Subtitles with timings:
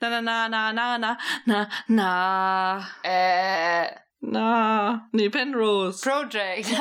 [0.00, 5.08] Na, na, na, na, na, na, na, na, Äh, na.
[5.12, 6.02] Nee, Penrose.
[6.08, 6.68] Project.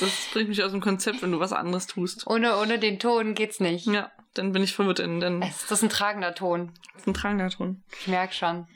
[0.00, 2.26] Das bringt mich aus dem Konzept, wenn du was anderes tust.
[2.26, 3.86] ohne, ohne den Ton geht's nicht.
[3.86, 6.72] Ja, dann bin ich verwirrt, denn Es- Das ist ein tragender Ton.
[6.96, 7.84] ist ein tragender Ton.
[8.00, 8.66] Ich merk schon.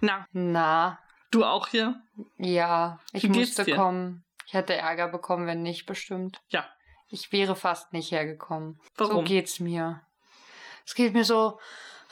[0.00, 0.98] Na, Na,
[1.30, 2.00] du auch hier?
[2.38, 3.76] ja, ich Wie musste dir?
[3.76, 4.24] kommen.
[4.46, 6.40] Ich hätte Ärger bekommen, wenn nicht, bestimmt.
[6.48, 6.66] Ja.
[7.08, 8.80] Ich wäre fast nicht hergekommen.
[8.96, 9.24] So Warum?
[9.26, 10.00] geht's mir.
[10.86, 11.58] Es geht mir so.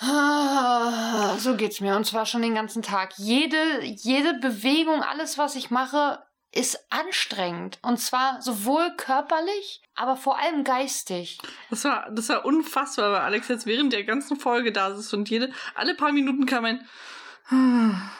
[0.02, 1.96] Ah, So geht's mir.
[1.96, 3.14] Und zwar schon den ganzen Tag.
[3.16, 7.78] Jede, jede Bewegung, alles, was ich mache, ist anstrengend.
[7.82, 11.38] Und zwar sowohl körperlich, aber vor allem geistig.
[11.70, 15.30] Das war, das war unfassbar, weil Alex jetzt während der ganzen Folge da sitzt und
[15.30, 16.86] jede, alle paar Minuten kam ein,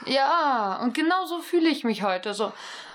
[0.06, 2.34] Ja, und genau so fühle ich mich heute.
[2.34, 2.52] So.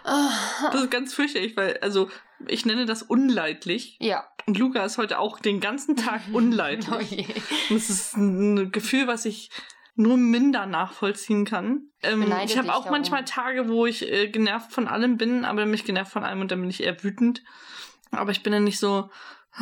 [0.08, 2.10] Das ist ganz fürchterlich, weil, also,
[2.48, 3.98] ich nenne das unleidlich.
[4.00, 4.26] Ja.
[4.46, 6.90] Und Luca ist heute auch den ganzen Tag unleidlich.
[6.92, 7.26] Oh je.
[7.70, 9.50] Und das ist ein Gefühl, was ich
[9.96, 11.90] nur minder nachvollziehen kann.
[12.04, 12.92] Ähm, ich habe auch darum.
[12.92, 16.52] manchmal Tage, wo ich äh, genervt von allem bin, aber mich genervt von allem und
[16.52, 17.44] dann bin ich eher wütend.
[18.12, 19.10] Aber ich bin dann nicht so.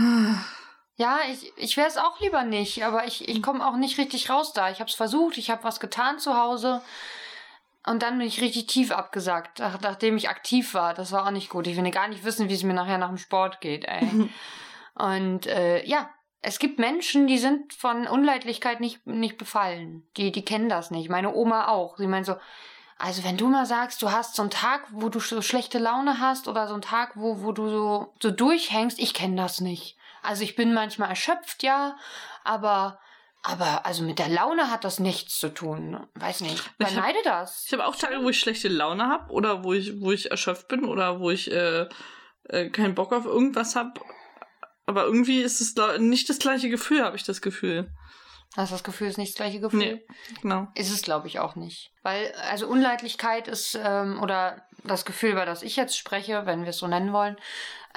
[0.98, 4.30] Ja, ich, ich wäre es auch lieber nicht, aber ich, ich komme auch nicht richtig
[4.30, 4.72] raus da.
[4.72, 6.82] Ich habe es versucht, ich habe was getan zu Hause
[7.86, 10.94] und dann bin ich richtig tief abgesagt, nach, nachdem ich aktiv war.
[10.94, 11.68] Das war auch nicht gut.
[11.68, 14.30] Ich will gar nicht wissen, wie es mir nachher nach dem Sport geht, ey.
[14.96, 16.10] und äh, ja,
[16.42, 20.08] es gibt Menschen, die sind von Unleidlichkeit nicht, nicht befallen.
[20.16, 21.10] Die, die kennen das nicht.
[21.10, 21.98] Meine Oma auch.
[21.98, 22.36] Sie meint so,
[22.98, 26.20] also wenn du mal sagst, du hast so einen Tag, wo du so schlechte Laune
[26.20, 29.98] hast oder so einen Tag, wo, wo du so, so durchhängst, ich kenne das nicht.
[30.22, 31.98] Also ich bin manchmal erschöpft, ja,
[32.44, 33.00] aber,
[33.48, 36.06] aber also mit der Laune hat das nichts zu tun.
[36.16, 36.56] Weiß nicht.
[36.56, 37.64] Ich hab- Beneide das.
[37.68, 40.68] Ich habe auch Tage, wo ich schlechte Laune habe oder wo ich, wo ich erschöpft
[40.68, 41.88] bin oder wo ich äh,
[42.50, 44.00] äh, keinen Bock auf irgendwas habe.
[44.88, 47.92] Aber irgendwie ist es nicht das gleiche Gefühl, habe ich das Gefühl.
[48.56, 49.80] Hast du das Gefühl, es ist nicht das gleiche Gefühl?
[49.80, 50.06] Nee,
[50.42, 50.68] genau.
[50.76, 51.92] Ist es, glaube ich, auch nicht.
[52.04, 56.70] Weil, also Unleidlichkeit ist, ähm, oder das Gefühl, über das ich jetzt spreche, wenn wir
[56.70, 57.36] es so nennen wollen,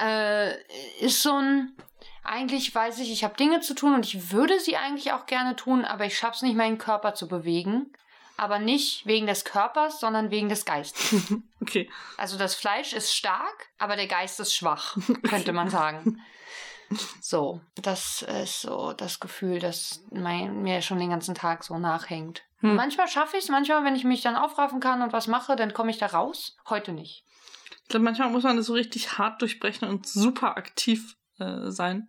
[0.01, 0.51] äh,
[0.99, 1.77] ist so ein,
[2.23, 5.55] eigentlich weiß ich, ich habe Dinge zu tun und ich würde sie eigentlich auch gerne
[5.55, 7.91] tun, aber ich schaff's nicht, meinen Körper zu bewegen.
[8.37, 11.33] Aber nicht wegen des Körpers, sondern wegen des Geistes.
[11.61, 11.89] Okay.
[12.17, 16.21] Also das Fleisch ist stark, aber der Geist ist schwach, könnte man sagen.
[17.21, 22.41] So, das ist so das Gefühl, das mein, mir schon den ganzen Tag so nachhängt.
[22.61, 22.75] Hm.
[22.75, 25.73] Manchmal schaffe ich es, manchmal, wenn ich mich dann aufraffen kann und was mache, dann
[25.73, 26.57] komme ich da raus.
[26.67, 27.23] Heute nicht.
[27.83, 32.07] Ich glaube, manchmal muss man das so richtig hart durchbrechen und super aktiv äh, sein.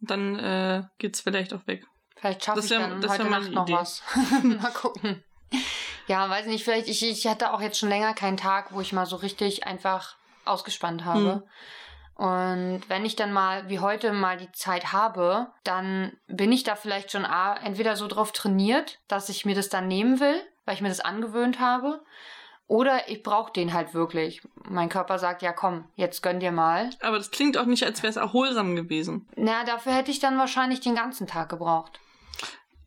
[0.00, 1.84] Dann äh, geht's vielleicht auch weg.
[2.16, 3.74] Vielleicht schaffe ich wär- dann das heute Nacht noch Idee.
[3.74, 4.02] was.
[4.42, 5.22] Mal gucken.
[6.06, 8.92] Ja, weiß nicht, vielleicht, ich, ich hatte auch jetzt schon länger keinen Tag, wo ich
[8.92, 11.42] mal so richtig einfach ausgespannt habe.
[12.16, 12.24] Hm.
[12.24, 16.74] Und wenn ich dann mal, wie heute, mal die Zeit habe, dann bin ich da
[16.74, 20.80] vielleicht schon entweder so drauf trainiert, dass ich mir das dann nehmen will, weil ich
[20.80, 22.02] mir das angewöhnt habe.
[22.68, 24.42] Oder ich brauche den halt wirklich.
[24.68, 26.90] Mein Körper sagt, ja komm, jetzt gönn dir mal.
[27.00, 29.26] Aber das klingt auch nicht, als wäre es erholsam gewesen.
[29.36, 31.98] Na, dafür hätte ich dann wahrscheinlich den ganzen Tag gebraucht.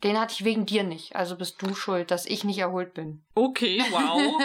[0.03, 1.16] Den hatte ich wegen dir nicht.
[1.16, 3.24] Also bist du schuld, dass ich nicht erholt bin.
[3.34, 4.40] Okay, wow.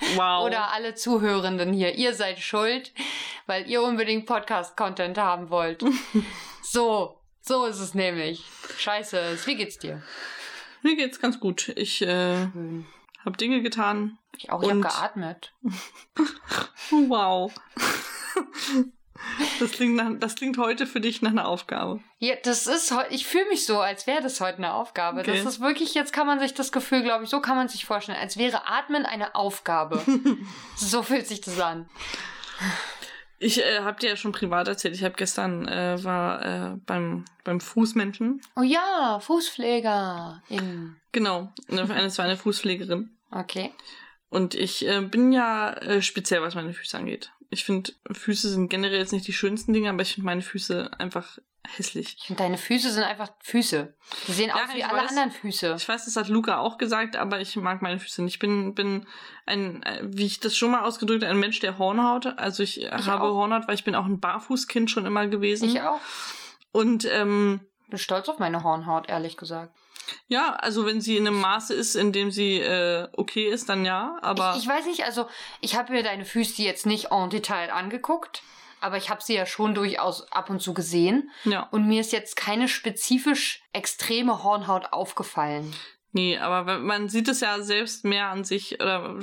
[0.16, 0.44] wow.
[0.44, 1.94] Oder alle Zuhörenden hier.
[1.94, 2.92] Ihr seid schuld,
[3.46, 5.84] weil ihr unbedingt Podcast-Content haben wollt.
[6.62, 8.44] so, so ist es nämlich.
[8.78, 10.02] Scheiße, wie geht's dir?
[10.82, 11.68] Mir geht's ganz gut.
[11.76, 12.86] Ich äh, Schön.
[13.24, 14.18] Habe Dinge getan.
[14.36, 15.52] Ich auch, ich hab Und- geatmet.
[16.90, 17.52] Wow.
[19.58, 22.00] Das klingt, nach, das klingt heute für dich nach einer Aufgabe.
[22.18, 25.20] Ja, das ist ich fühle mich so, als wäre das heute eine Aufgabe.
[25.20, 25.36] Okay.
[25.36, 27.84] Das ist wirklich, jetzt kann man sich das Gefühl, glaube ich, so kann man sich
[27.84, 30.02] vorstellen, als wäre Atmen eine Aufgabe.
[30.76, 31.88] so fühlt sich das an.
[33.42, 37.24] Ich äh, habe dir ja schon privat erzählt, ich habe gestern äh, war äh, beim
[37.42, 38.42] beim Fußmenschen.
[38.54, 40.42] Oh ja, Fußpfleger.
[40.50, 40.96] In.
[41.10, 43.16] Genau, eine, eine, war eine Fußpflegerin.
[43.30, 43.72] Okay.
[44.28, 47.32] Und ich äh, bin ja äh, speziell, was meine Füße angeht.
[47.48, 50.90] Ich finde, Füße sind generell jetzt nicht die schönsten Dinge, aber ich finde meine Füße
[50.98, 52.16] einfach hässlich.
[52.18, 53.94] Ich finde, deine Füße sind einfach Füße.
[54.28, 55.10] Die sehen Ja, aus wie ich alle weiß.
[55.10, 55.74] anderen Füße.
[55.76, 58.34] Ich weiß, das hat Luca auch gesagt, aber ich mag meine Füße nicht.
[58.34, 59.06] Ich bin, bin
[59.46, 62.26] ein, äh, wie ich das schon mal ausgedrückt habe, ein Mensch der Hornhaut.
[62.38, 63.34] Also ich, habe auch.
[63.34, 65.68] Hornhaut, weil ich bin auch ein Barfußkind schon immer gewesen.
[65.68, 66.00] Ich auch.
[66.72, 69.74] Und ähm, Bin stolz auf meine Hornhaut, ehrlich gesagt.
[70.28, 73.84] ja, also wenn sie in einem Maße ist, in dem sie äh, okay ist, dann
[73.84, 74.16] ja.
[74.22, 75.28] Aber Ich, ich weiß nicht, also
[75.60, 78.42] ich habe mir deine Füße jetzt nicht en Detail angeguckt,
[78.80, 81.30] aber ich habe sie ja schon durchaus ab und zu gesehen.
[81.44, 85.74] ja, Und mir ist jetzt keine spezifisch extreme Hornhaut aufgefallen.
[86.12, 89.16] nee, aber man sieht es ja selbst mehr an sich oder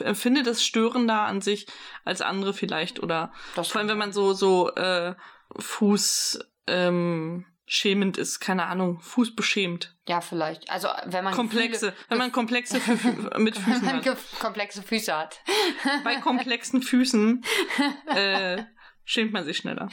[0.00, 1.66] empfindet es störender an sich
[2.04, 5.14] als andere vielleicht oder Das vor allem wenn man so so äh,
[5.58, 9.94] Fuß ähm, schämend ist, keine Ahnung, Fuß beschämt.
[10.08, 10.70] Ja, vielleicht.
[10.70, 12.96] Also, wenn man komplexe, Gefühle, wenn man komplexe Fü
[13.38, 14.18] mit Füßen wenn man hat.
[14.40, 15.40] komplexe Füße hat.
[16.04, 17.44] Bei komplexen Füßen
[18.14, 18.62] äh,
[19.08, 19.88] schämt man sich schneller.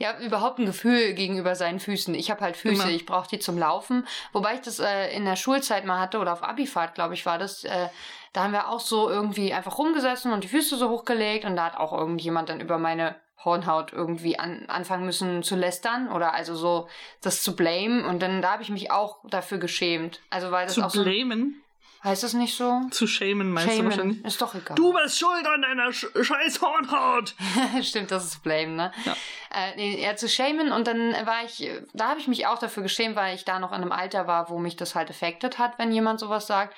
[0.00, 2.14] Ja, überhaupt ein Gefühl gegenüber seinen Füßen.
[2.14, 2.92] Ich habe halt Füße, Immer.
[2.92, 4.06] ich brauche die zum Laufen.
[4.32, 7.38] Wobei ich das äh, in der Schulzeit mal hatte oder auf Abifahrt, glaube ich, war
[7.38, 7.64] das.
[7.64, 7.88] Äh,
[8.32, 11.64] da haben wir auch so irgendwie einfach rumgesessen und die Füße so hochgelegt und da
[11.64, 16.54] hat auch irgendjemand dann über meine Hornhaut irgendwie an, anfangen müssen zu lästern oder also
[16.54, 16.88] so
[17.22, 20.20] das zu blamen und dann da habe ich mich auch dafür geschämt.
[20.30, 21.62] Also weil das zu auch so blamen?
[22.04, 22.80] Heißt das nicht so?
[22.90, 23.84] Zu schämen meinst shamen.
[23.84, 24.24] du wahrscheinlich?
[24.24, 24.76] Ist doch egal.
[24.76, 27.34] Du bist schuld an deiner Sch scheiß Hornhaut.
[27.82, 28.92] Stimmt, das ist Blame, ne?
[29.04, 29.16] Ja.
[29.50, 32.82] Äh, nee, ja, zu schämen und dann war ich, da habe ich mich auch dafür
[32.82, 35.78] geschämt, weil ich da noch in einem Alter war, wo mich das halt affected hat,
[35.78, 36.74] wenn jemand sowas sagt.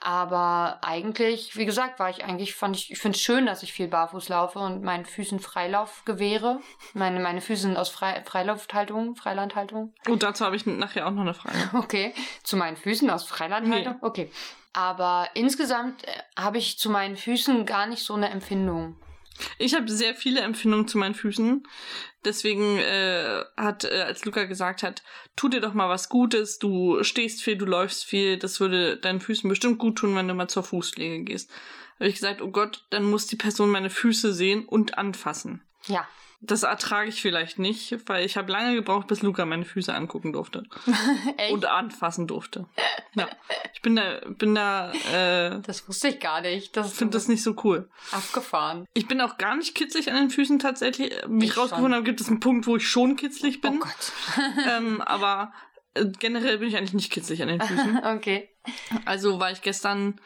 [0.00, 3.72] Aber eigentlich, wie gesagt, war ich eigentlich, fand ich, ich finde es schön, dass ich
[3.72, 6.60] viel barfuß laufe und meinen Füßen Freilauf gewähre.
[6.92, 9.94] Meine, meine Füße sind aus Fre Freilufthaltung, Freilandhaltung.
[10.06, 11.54] Und dazu habe ich nachher auch noch eine Frage.
[11.74, 12.12] Okay.
[12.42, 13.94] Zu meinen Füßen aus Freilandhaltung?
[13.94, 14.06] Nee.
[14.06, 14.30] Okay.
[14.74, 18.96] Aber insgesamt äh, habe ich zu meinen Füßen gar nicht so eine Empfindung.
[19.58, 21.66] Ich habe sehr viele Empfindungen zu meinen Füßen.
[22.24, 25.02] Deswegen äh, hat, äh, als Luca gesagt hat,
[25.36, 29.20] tu dir doch mal was Gutes, du stehst viel, du läufst viel, das würde deinen
[29.20, 31.50] Füßen bestimmt gut tun, wenn du mal zur Fußpflege gehst.
[31.96, 35.62] Habe ich gesagt, oh Gott, dann muss die Person meine Füße sehen und anfassen.
[35.86, 36.08] Ja.
[36.46, 40.32] Das ertrage ich vielleicht nicht, weil ich habe lange gebraucht, bis Luca meine Füße angucken
[40.32, 40.62] durfte.
[41.36, 41.52] Echt?
[41.52, 42.66] Und anfassen durfte.
[43.14, 43.28] Ja.
[43.72, 44.92] Ich bin da, bin da.
[45.12, 46.76] Äh, das wusste ich gar nicht.
[46.76, 47.88] Ich finde das nicht so cool.
[48.10, 48.86] Abgefahren.
[48.94, 51.12] Ich bin auch gar nicht kitzlig an den Füßen tatsächlich.
[51.26, 53.76] Wie ich, ich rausgefunden habe, gibt es einen Punkt, wo ich schon kitzlig bin.
[53.76, 54.12] Oh Gott.
[54.68, 55.52] ähm, aber
[55.94, 58.04] äh, generell bin ich eigentlich nicht kitzlig an den Füßen.
[58.04, 58.50] okay.
[59.04, 60.20] Also war ich gestern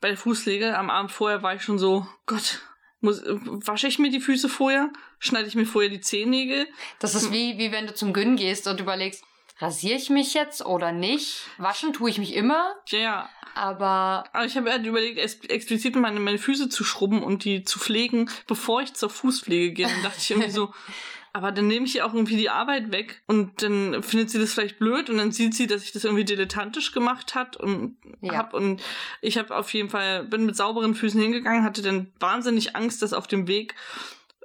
[0.00, 0.76] bei der Fußlege.
[0.76, 2.60] Am Abend vorher war ich schon so, Gott,
[3.02, 4.90] muss, wasche ich mir die Füße vorher?
[5.18, 6.66] Schneide ich mir vorher die Zehennägel?
[6.98, 9.24] Das ist wie, wie wenn du zum Gyn gehst und überlegst,
[9.58, 11.42] rasiere ich mich jetzt oder nicht?
[11.58, 12.74] Waschen tue ich mich immer.
[12.88, 13.30] Ja, ja.
[13.54, 14.24] Aber.
[14.32, 18.30] Aber ich habe halt überlegt, explizit meine, meine Füße zu schrubben und die zu pflegen,
[18.46, 19.86] bevor ich zur Fußpflege gehe.
[19.86, 20.72] Dann dachte ich irgendwie so,
[21.32, 24.52] aber dann nehme ich ihr auch irgendwie die Arbeit weg und dann findet sie das
[24.52, 28.34] vielleicht blöd und dann sieht sie, dass ich das irgendwie dilettantisch gemacht hat und ja.
[28.34, 28.82] hab und
[29.22, 33.14] ich habe auf jeden Fall bin mit sauberen Füßen hingegangen, hatte dann wahnsinnig Angst, dass
[33.14, 33.74] auf dem Weg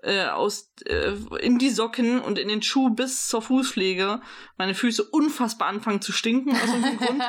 [0.03, 4.21] äh, aus äh, in die Socken und in den Schuh bis zur Fußpflege
[4.57, 7.23] meine Füße unfassbar anfangen zu stinken aus irgendeinem Grund.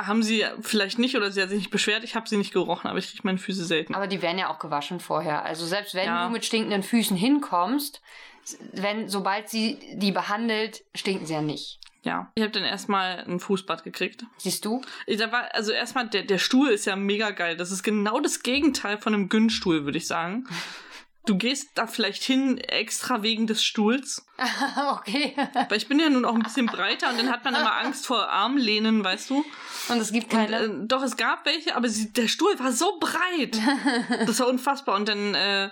[0.00, 2.88] Haben sie vielleicht nicht oder sie hat sich nicht beschwert, ich habe sie nicht gerochen,
[2.88, 3.94] aber ich rieche meine Füße selten.
[3.94, 5.44] Aber die werden ja auch gewaschen vorher.
[5.44, 6.26] Also selbst wenn ja.
[6.26, 8.00] du mit stinkenden Füßen hinkommst,
[8.72, 11.78] wenn, sobald sie die behandelt, stinken sie ja nicht.
[12.04, 14.24] Ja, ich habe dann erstmal ein Fußbad gekriegt.
[14.36, 14.82] Siehst du?
[15.06, 17.56] Ich, da war, also erstmal, der, der Stuhl ist ja mega geil.
[17.56, 20.46] Das ist genau das Gegenteil von einem Günststuhl, würde ich sagen.
[21.24, 24.26] Du gehst da vielleicht hin extra wegen des Stuhls.
[24.90, 25.36] okay.
[25.68, 28.06] Weil ich bin ja nun auch ein bisschen breiter und dann hat man immer Angst
[28.06, 29.44] vor Armlehnen, weißt du?
[29.88, 30.64] Und es gibt keine.
[30.64, 33.58] Und, äh, doch, es gab welche, aber sie, der Stuhl war so breit.
[34.26, 34.96] Das war unfassbar.
[34.96, 35.70] Und dann äh,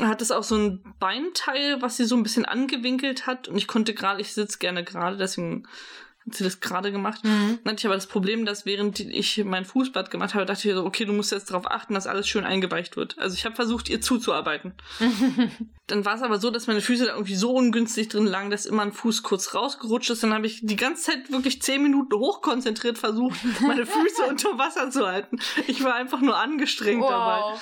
[0.00, 3.48] hat es auch so ein Beinteil, was sie so ein bisschen angewinkelt hat.
[3.48, 5.66] Und ich konnte gerade, ich sitze gerne gerade, deswegen
[6.26, 7.24] hat sie das gerade gemacht.
[7.24, 7.58] Mhm.
[7.62, 10.74] Dann hatte ich aber das Problem, dass während ich mein Fußbad gemacht habe, dachte ich
[10.74, 13.18] so, okay, du musst jetzt darauf achten, dass alles schön eingeweicht wird.
[13.18, 14.74] Also ich habe versucht, ihr zuzuarbeiten.
[15.86, 18.66] dann war es aber so, dass meine Füße da irgendwie so ungünstig drin lagen, dass
[18.66, 20.22] immer ein Fuß kurz rausgerutscht ist.
[20.22, 24.90] Dann habe ich die ganze Zeit wirklich zehn Minuten hochkonzentriert versucht, meine Füße unter Wasser
[24.90, 25.38] zu halten.
[25.68, 27.10] Ich war einfach nur angestrengt wow.
[27.10, 27.58] dabei.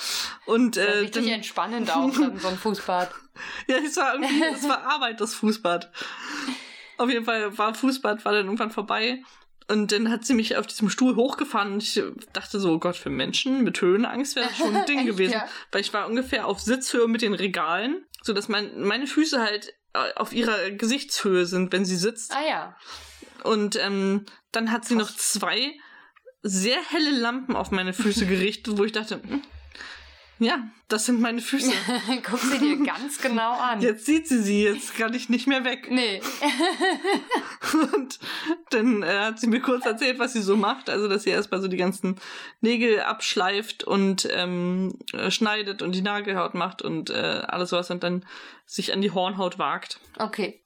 [0.46, 3.10] Und, äh, richtig dann, entspannend auch, dann so ein Fußbad.
[3.66, 5.90] ja, es war irgendwie, es war Arbeit, das Fußbad.
[6.96, 9.22] Auf jeden Fall war Fußbad, war dann irgendwann vorbei.
[9.66, 12.02] Und dann hat sie mich auf diesem Stuhl hochgefahren und ich
[12.34, 15.32] dachte so, oh Gott, für Menschen mit Höhenangst wäre das schon ein Ding Echt, gewesen.
[15.32, 15.48] Ja?
[15.72, 20.12] Weil ich war ungefähr auf Sitzhöhe mit den Regalen, sodass mein, meine Füße halt äh,
[20.16, 22.34] auf ihrer Gesichtshöhe sind, wenn sie sitzt.
[22.36, 22.76] Ah ja.
[23.42, 25.10] Und ähm, dann hat sie Krass.
[25.10, 25.72] noch zwei
[26.42, 29.42] sehr helle Lampen auf meine Füße gerichtet, wo ich dachte, hm,
[30.38, 31.72] ja, das sind meine Füße.
[32.28, 33.80] Guck sie dir ganz genau an.
[33.80, 35.88] Jetzt sieht sie sie, jetzt kann ich nicht mehr weg.
[35.90, 36.20] Nee.
[37.94, 38.18] und
[38.70, 40.90] dann äh, hat sie mir kurz erzählt, was sie so macht.
[40.90, 42.16] Also, dass sie erstmal so die ganzen
[42.60, 48.02] Nägel abschleift und ähm, äh, schneidet und die Nagelhaut macht und äh, alles sowas und
[48.02, 48.26] dann
[48.66, 50.00] sich an die Hornhaut wagt.
[50.18, 50.60] Okay.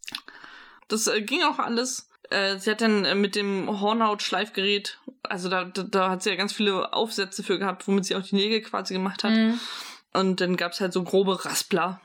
[0.88, 4.98] Das äh, ging auch alles äh, sie hat dann äh, mit dem Hornhaut-Schleifgerät,
[5.30, 8.22] also da, da, da, hat sie ja ganz viele Aufsätze für gehabt, womit sie auch
[8.22, 9.32] die Nägel quasi gemacht hat.
[9.32, 9.60] Mhm.
[10.12, 12.00] Und dann gab's halt so grobe Raspler.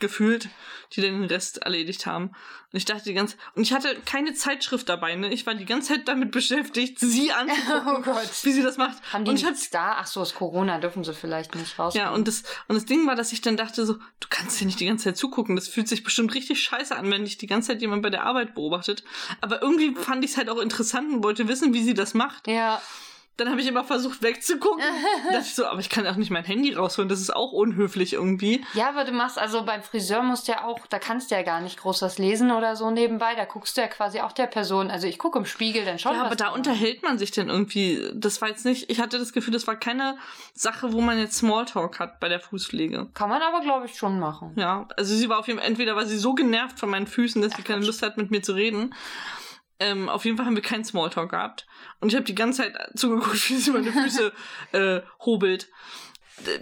[0.00, 0.48] Gefühlt,
[0.92, 2.28] die den Rest erledigt haben.
[2.72, 5.32] Und ich dachte die ganze und ich hatte keine Zeitschrift dabei, ne?
[5.32, 8.28] Ich war die ganze Zeit damit beschäftigt, sie anzugucken, Oh Gott.
[8.42, 8.96] wie sie das macht.
[9.12, 9.96] Haben die und ich hab, da?
[9.98, 11.94] Ach so, ist Corona, dürfen sie vielleicht nicht raus.
[11.94, 14.66] ja, und das, und das Ding war, dass ich dann dachte so, du kannst ja
[14.66, 15.56] nicht die ganze Zeit zugucken.
[15.56, 18.24] Das fühlt sich bestimmt richtig scheiße an, wenn dich die ganze Zeit jemand bei der
[18.24, 19.04] Arbeit beobachtet.
[19.40, 22.46] Aber irgendwie fand ich es halt auch interessant und wollte wissen, wie sie das macht.
[22.48, 22.80] Ja,
[23.36, 24.82] Dann habe ich immer versucht wegzugucken.
[25.24, 27.08] Da dachte ich so, aber ich kann auch nicht mein Handy rausholen.
[27.08, 28.64] Das ist auch unhöflich irgendwie.
[28.74, 31.42] Ja, aber du machst, also beim Friseur musst du ja auch, da kannst du ja
[31.42, 33.34] gar nicht groß was lesen oder so nebenbei.
[33.34, 34.90] Da guckst du ja quasi auch der Person.
[34.90, 36.12] Also ich gucke im Spiegel dann schon.
[36.12, 38.10] Ja, was aber da unterhält man sich dann irgendwie.
[38.14, 40.16] Das war jetzt nicht, ich hatte das Gefühl, das war keine
[40.54, 43.08] Sache, wo man jetzt Smalltalk hat bei der Fußpflege.
[43.12, 44.52] Kann man aber, glaube ich, schon machen.
[44.56, 47.42] Ja, also sie war auf jeden Fall, entweder war sie so genervt von meinen Füßen,
[47.42, 48.94] dass sie keine Lust hat, mit mir zu reden.
[49.78, 51.66] Ähm, auf jeden Fall haben wir keinen Smalltalk gehabt.
[52.00, 54.32] Und ich habe die ganze Zeit zugeguckt, wie sie meine Füße
[54.72, 55.68] äh, hobelt.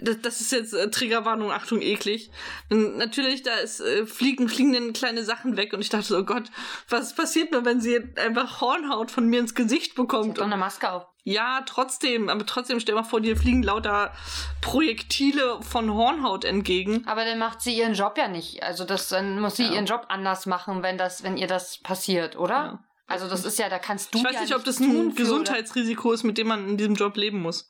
[0.01, 2.29] D- Das ist jetzt äh, Triggerwarnung, Achtung, eklig.
[2.69, 6.17] Und natürlich, da ist, äh, fliegen, fliegen dann kleine Sachen weg und ich dachte so,
[6.17, 6.45] oh Gott,
[6.89, 10.37] was passiert nur, wenn sie einfach Hornhaut von mir ins Gesicht bekommt?
[10.37, 11.05] Doch Und eine Maske auf.
[11.25, 14.13] ja, trotzdem, aber trotzdem, stell mal vor, dir fliegen lauter
[14.61, 17.03] Projektile von Hornhaut entgegen.
[17.07, 18.63] Aber dann macht sie ihren Job ja nicht.
[18.63, 19.73] Also das, dann muss sie Ja.
[19.73, 22.53] ihren Job anders machen, wenn das, wenn ihr das passiert, oder?
[22.55, 22.79] Ja.
[23.07, 26.11] Also das ist ja, da kannst du Ich weiß ja nicht, ob das ein Gesundheitsrisiko
[26.11, 27.69] ist, mit dem man in diesem Job leben muss.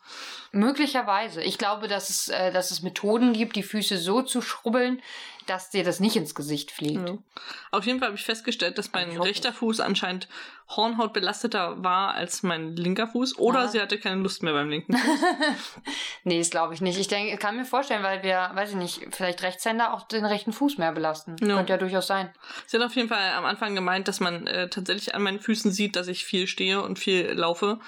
[0.56, 1.44] Möglicherweise.
[1.44, 5.02] Ich glaube, dass es, äh, dass es Methoden gibt, die Füße so zu schrubbeln,
[5.48, 7.08] dass dir das nicht ins Gesicht fliegt.
[7.08, 7.18] Ja.
[7.72, 10.28] Auf jeden Fall habe ich festgestellt, dass mein rechter Fuß anscheinend
[10.70, 13.38] hornhautbelasteter war als mein linker Fuß.
[13.38, 13.68] Oder Ah.
[13.68, 15.06] sie hatte keine Lust mehr beim linken Fuß.
[16.24, 16.98] Nee, das glaube ich nicht.
[17.00, 20.54] Ich denke, kann mir vorstellen, weil wir, weiß ich nicht, vielleicht Rechtshänder auch den rechten
[20.54, 21.36] Fuß mehr belasten.
[21.42, 21.58] Ja.
[21.58, 22.34] Könnte ja durchaus sein.
[22.66, 25.72] sie hat auf jeden Fall am Anfang gemeint, dass man äh, tatsächlich an meinen Füßen
[25.72, 27.80] sieht, dass ich viel stehe und viel laufe.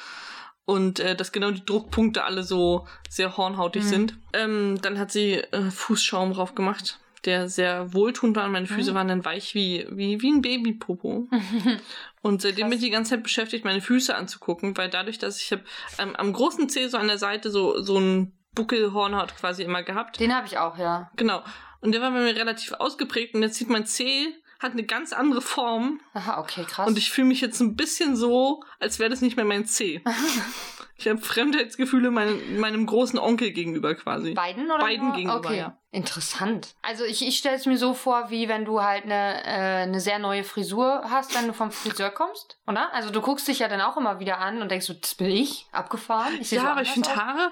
[0.67, 3.87] Und äh, dass genau die Druckpunkte alle so sehr hornhautig Mhm.
[3.87, 4.17] sind.
[4.33, 8.43] Ähm, dann hat sie äh, Fußschaum drauf gemacht, der sehr wohltuend war.
[8.45, 8.95] Und meine Füße Mhm.
[8.95, 11.29] waren dann weich wie, wie, wie ein Babypopo.
[12.21, 12.69] Und seitdem Krass.
[12.71, 15.61] bin ich die ganze Zeit beschäftigt, meine Füße anzugucken, weil dadurch, dass ich hab,
[15.99, 20.19] ähm, am großen Zeh so an der Seite so, so ein Buckelhornhaut quasi immer gehabt.
[20.19, 21.09] Den habe ich auch, ja.
[21.15, 21.43] Genau.
[21.79, 25.13] Und der war bei mir relativ ausgeprägt und jetzt sieht mein Zeh hat eine ganz
[25.13, 26.87] andere Form Aha, okay, krass.
[26.87, 30.01] und ich fühle mich jetzt ein bisschen so, als wäre das nicht mehr mein Zeh.
[30.97, 34.33] ich habe Fremdheitsgefühle meinem, meinem großen Onkel gegenüber quasi.
[34.33, 34.79] Beiden oder?
[34.79, 35.15] Beiden nur?
[35.15, 35.57] gegenüber, okay.
[35.57, 35.77] ja.
[35.91, 36.75] Interessant.
[36.81, 39.99] Also ich, ich stelle es mir so vor, wie wenn du halt eine, äh, eine
[39.99, 42.93] sehr neue Frisur hast, wenn du vom Friseur kommst, oder?
[42.93, 45.29] Also du guckst dich ja dann auch immer wieder an und denkst so, das bin
[45.29, 46.37] ich, abgefahren.
[46.39, 47.15] Ich Ja, so aber ich finde.
[47.15, 47.51] Haare,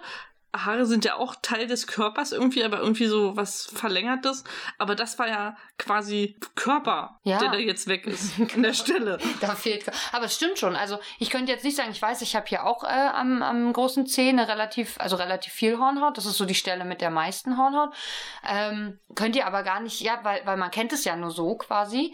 [0.63, 4.43] Haare sind ja auch Teil des Körpers irgendwie, aber irgendwie so was Verlängertes.
[4.77, 7.39] Aber das war ja quasi Körper, Ja.
[7.39, 9.17] der da jetzt weg ist an der Stelle.
[9.41, 9.83] Da fehlt.
[10.13, 10.75] Aber es stimmt schon.
[10.75, 13.73] Also ich könnte jetzt nicht sagen, ich weiß, ich habe hier auch äh, am, am
[13.73, 16.17] großen Zeh eine relativ, also relativ viel Hornhaut.
[16.17, 17.93] Das ist so die Stelle mit der meisten Hornhaut.
[18.47, 21.55] Ähm, könnt ihr aber gar nicht, ja, weil, weil man kennt es ja nur so
[21.55, 22.13] quasi.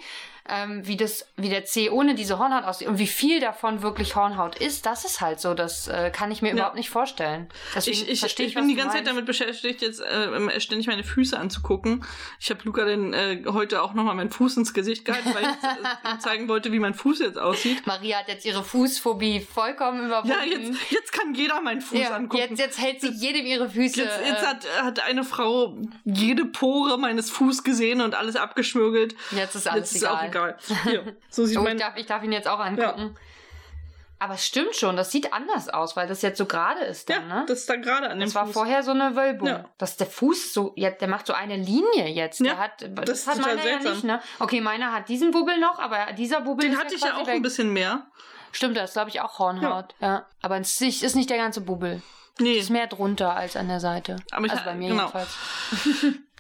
[0.53, 4.17] Ähm, wie das, wie der Zeh ohne diese Hornhaut aussieht und wie viel davon wirklich
[4.17, 5.53] Hornhaut ist, das ist halt so.
[5.53, 6.55] Das äh, kann ich mir Ja.
[6.55, 7.47] überhaupt nicht vorstellen.
[7.73, 9.07] Deswegen Ich, ich, ich was bin die ganze Zeit meinst.
[9.11, 12.03] damit beschäftigt, jetzt äh, ständig meine Füße anzugucken.
[12.39, 15.49] Ich habe Luca dann äh, heute auch nochmal meinen Fuß ins Gesicht gehalten, weil ich
[15.63, 17.87] äh, ihm zeigen wollte, wie mein Fuß jetzt aussieht.
[17.87, 20.35] Maria hat jetzt ihre Fußphobie vollkommen überwunden.
[20.37, 22.41] Ja, jetzt, jetzt kann jeder meinen Fuß Ja, angucken.
[22.49, 24.01] jetzt, jetzt hält sie jedem ihre Füße.
[24.01, 29.15] Jetzt, jetzt äh, hat, hat eine Frau jede Pore meines Fuß gesehen und alles abgeschmürgelt.
[29.31, 30.40] jetzt ist alles jetzt ist auch egal.
[30.49, 30.57] Egal.
[30.83, 33.15] Hier, so sieht Oh, ich, mein, darf, ich darf ihn jetzt auch angucken.
[34.19, 37.15] Aber es stimmt schon, das sieht anders aus, weil das jetzt so gerade ist ja,
[37.17, 37.43] dann, ne?
[37.47, 38.53] das ist da gerade an dem Das war Fuß.
[38.53, 39.47] vorher so eine Wölbung.
[39.47, 39.65] Ja.
[39.79, 42.39] Dass der Fuß so, ja, der macht so eine Linie jetzt.
[42.39, 43.93] Ja, der hat, das, das hat meiner ja seltsam.
[43.93, 44.21] nicht, ne?
[44.37, 47.25] Okay, meiner hat diesen Bubbel noch, aber dieser Bubbel Den hatte ja ich ja auch
[47.25, 47.35] weg.
[47.37, 48.05] ein bisschen mehr.
[48.51, 49.95] Stimmt, das ist, glaube ich, auch Hornhaut.
[49.99, 50.27] Ja.
[50.43, 52.03] Aber es ist nicht- ist nicht der ganze Bubbel.
[52.39, 54.17] Nee, Es ist mehr drunter als an der Seite.
[54.31, 55.01] Aber ich also bei mir genau.
[55.03, 55.35] jedenfalls.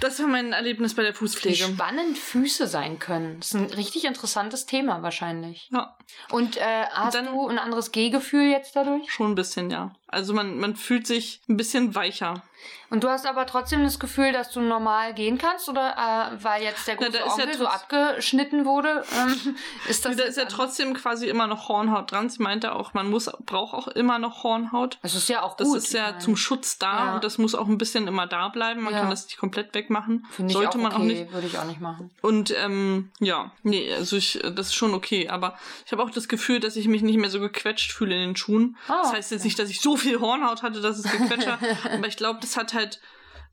[0.00, 1.56] das war mein Erlebnis bei der Wie Fußpflege.
[1.56, 3.38] spannend Füße sein können.
[3.40, 5.68] Das ist ein richtig interessantes Thema wahrscheinlich.
[5.72, 5.96] Ja,
[6.30, 6.60] Und äh,
[6.90, 9.10] hast dann- du ein anderes Gehgefühl jetzt dadurch?
[9.12, 9.92] schon ein bisschen, ja.
[10.10, 12.42] Also man, man fühlt sich ein bisschen weicher.
[12.90, 15.68] Und du hast aber trotzdem das Gefühl, dass du normal gehen kannst?
[15.68, 15.94] Oder
[16.36, 19.56] äh, weil jetzt der Na, große da ist ja Onkel so abgeschnitten wurde, ähm,
[19.88, 20.56] ist das da jetzt ist ja anders?
[20.56, 22.28] trotzdem quasi immer noch Hornhaut dran.
[22.28, 24.98] Sie meinte auch, man muss, braucht auch immer noch Hornhaut.
[25.02, 25.78] Das ist ja auch Das gut.
[25.78, 27.14] ist ja ich zum Schutz da Ja.
[27.14, 28.82] und das muss auch ein bisschen immer da bleiben.
[28.82, 29.00] Man Ja.
[29.00, 30.26] kann das nicht komplett wegmachen.
[30.32, 31.32] Finde ich Sollte auch man okay, auch nicht.
[31.32, 32.10] würde ich auch nicht machen.
[32.20, 35.28] Und ähm, ja, nee, also ich, das ist schon okay.
[35.30, 38.20] Aber ich habe auch das Gefühl, dass ich mich nicht mehr so gequetscht fühle in
[38.30, 38.76] den Schuhen.
[38.88, 39.46] Ah, das heißt jetzt okay.
[39.46, 41.60] nicht, dass ich so viel Hornhaut hatte, dass es gequetscht hat.
[41.92, 43.00] aber ich glaube, das hat halt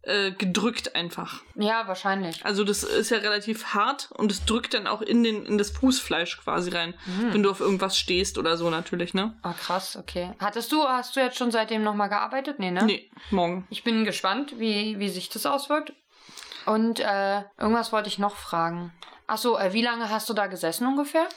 [0.03, 1.41] äh, gedrückt einfach.
[1.55, 2.45] Ja, wahrscheinlich.
[2.45, 5.71] Also das ist ja relativ hart und es drückt dann auch in, den, in das
[5.71, 7.33] Fußfleisch quasi rein, Mhm.
[7.33, 9.37] wenn du auf irgendwas stehst oder so natürlich, ne?
[9.41, 10.31] Ah, krass, okay.
[10.39, 12.57] Hattest du, hast du jetzt schon seitdem nochmal gearbeitet?
[12.59, 12.83] Nee, ne?
[12.85, 13.67] Nee, morgen.
[13.69, 15.91] Ich bin gespannt, wie, wie sich das auswirkt.
[16.65, 18.93] Und äh, irgendwas wollte ich noch fragen.
[19.25, 21.27] Achso, äh, wie lange hast du da gesessen ungefähr?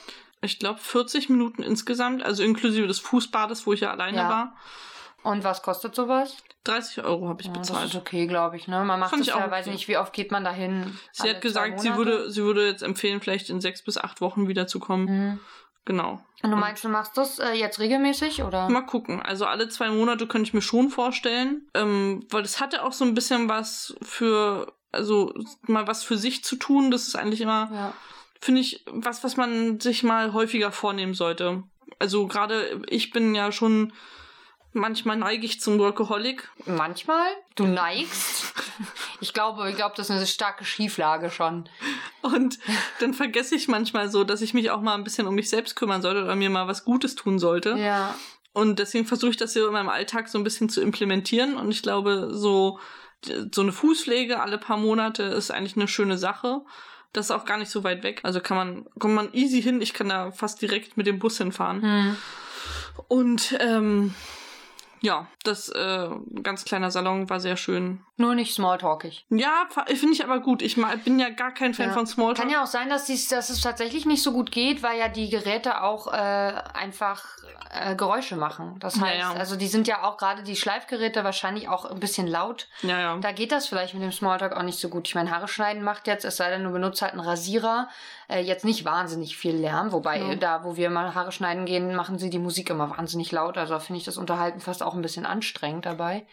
[0.42, 4.28] Ich glaube 40 Minuten insgesamt, also inklusive des Fußbades, wo ich ja alleine Ja.
[4.28, 4.56] war.
[5.22, 6.36] Und was kostet sowas?
[6.64, 7.88] 30 Euro habe ich Ja, das bezahlt.
[7.90, 8.68] ist okay, glaube ich.
[8.68, 8.84] Ne?
[8.84, 9.74] Man macht Fand das ja, weiß okay.
[9.74, 10.98] nicht, wie oft geht man da hin?
[11.12, 14.48] Sie hat gesagt, sie würde, sie würde jetzt empfehlen, vielleicht in sechs bis acht Wochen
[14.48, 15.06] wiederzukommen.
[15.06, 15.40] Mhm.
[15.86, 16.22] Genau.
[16.42, 18.68] Und du meinst, du machst das äh, jetzt regelmäßig, oder?
[18.68, 19.20] Mal gucken.
[19.22, 23.04] Also alle zwei Monate könnte ich mir schon vorstellen, ähm, weil das hatte auch so
[23.04, 26.90] ein bisschen was für, also mal was für sich zu tun.
[26.90, 27.92] Das ist eigentlich immer, Ja.
[28.40, 31.62] finde ich, was, was man sich mal häufiger vornehmen sollte.
[31.98, 33.92] Also gerade ich bin ja schon,
[34.72, 36.48] manchmal neige ich zum Workaholic.
[36.66, 37.28] Manchmal?
[37.54, 38.54] Du neigst?
[39.20, 41.68] Ich glaube, ich glaube, das ist eine starke Schieflage schon.
[42.22, 42.58] Und
[43.00, 45.76] dann vergesse ich manchmal so, dass ich mich auch mal ein bisschen um mich selbst
[45.76, 47.76] kümmern sollte oder mir mal was Gutes tun sollte.
[47.76, 48.14] Ja.
[48.52, 51.56] Und deswegen versuche ich das hier in meinem Alltag so ein bisschen zu implementieren.
[51.56, 52.78] Und ich glaube, so,
[53.52, 56.62] so eine Fußpflege alle paar Monate ist eigentlich eine schöne Sache.
[57.12, 58.20] Das ist auch gar nicht so weit weg.
[58.22, 59.82] Also kann man, kommt man easy hin.
[59.82, 61.82] Ich kann da fast direkt mit dem Bus hinfahren.
[61.82, 62.16] Hm.
[63.08, 64.14] Und ähm,
[65.00, 66.08] ja, das äh,
[66.42, 68.00] ganz kleiner Salon war sehr schön.
[68.16, 69.24] Nur nicht smalltalkig.
[69.30, 70.60] Ja, finde ich aber gut.
[70.60, 71.94] Ich bin ja gar kein Fan Ja.
[71.94, 72.38] von Smalltalk.
[72.46, 75.08] Kann ja auch sein, dass, dies, dass es tatsächlich nicht so gut geht, weil ja
[75.08, 77.24] die Geräte auch äh, einfach
[77.72, 78.76] äh, Geräusche machen.
[78.80, 79.32] Das Ja, heißt, ja.
[79.32, 82.68] also die sind ja auch gerade die Schleifgeräte wahrscheinlich auch ein bisschen laut.
[82.82, 83.16] ja, ja.
[83.16, 85.08] Da geht das vielleicht mit dem Smalltalk auch nicht so gut.
[85.08, 87.88] Ich meine, Haare schneiden macht jetzt, es sei denn, du benutzt halt einen Rasierer,
[88.30, 89.92] äh, jetzt nicht wahnsinnig viel Lärm.
[89.92, 90.34] Wobei, Ja.
[90.36, 93.58] da, wo wir mal Haare schneiden gehen, machen sie die Musik immer wahnsinnig laut.
[93.58, 96.26] Also finde ich das Unterhalten fast auch ein bisschen anstrengend dabei.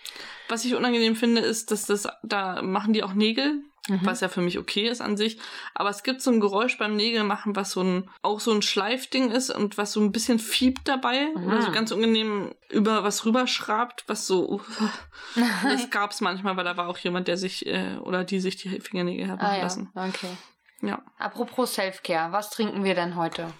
[0.49, 4.01] Was ich unangenehm finde, ist, dass das, da machen die auch Nägel, Mhm.
[4.03, 5.37] was ja für mich okay ist an sich.
[5.73, 9.31] Aber es gibt so ein Geräusch beim Nägelmachen, was so ein, auch so ein Schleifding
[9.31, 11.27] ist und was so ein bisschen fiebt dabei.
[11.33, 11.47] Mhm.
[11.47, 14.59] Oder so ganz unangenehm über was rüberschrabt, was so,
[15.63, 18.81] das gab's manchmal, weil da war auch jemand, der sich, äh, oder die sich die
[18.81, 19.89] Fingernägel hat machen ah ja, lassen.
[19.95, 20.35] okay.
[20.81, 21.03] Ja.
[21.17, 23.53] Apropos Selfcare, was trinken wir denn heute?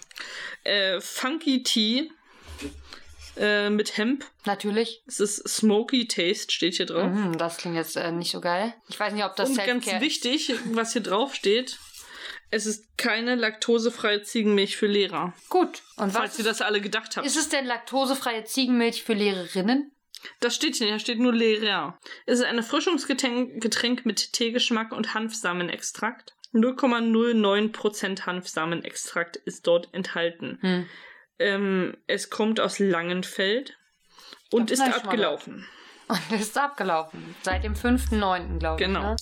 [0.64, 2.10] Äh, Funky Tea,
[3.38, 4.24] äh, mit Hemp.
[4.44, 5.02] Natürlich.
[5.06, 7.10] Es ist Smoky Taste, steht hier drauf.
[7.10, 8.74] Mhm, das klingt jetzt äh, nicht so geil.
[8.88, 11.78] Ich weiß nicht, ob das Und ganz Selfcare wichtig, was hier drauf steht,
[12.50, 15.34] es ist keine laktosefreie Ziegenmilch für Lehrer.
[15.48, 15.82] Gut.
[15.96, 17.26] Und Falls was ihr das alle gedacht habt.
[17.26, 19.92] ist es denn laktosefreie Ziegenmilch für Lehrerinnen?
[20.40, 21.98] Das steht hier, hier steht nur Lehrer.
[22.26, 26.34] Es ist ein Erfrischungsgetränk Getränk mit Teegeschmack und Hanfsamenextrakt.
[26.54, 30.58] 0,09% Hanfsamenextrakt ist dort enthalten.
[30.60, 30.86] Hm.
[31.38, 33.76] Ähm, es kommt aus Langenfeld
[34.50, 35.66] und Das ist abgelaufen.
[36.08, 37.34] Und ist abgelaufen.
[37.42, 39.00] Seit dem 5.9., glaube Genau.
[39.00, 39.04] ich.
[39.04, 39.16] Ne?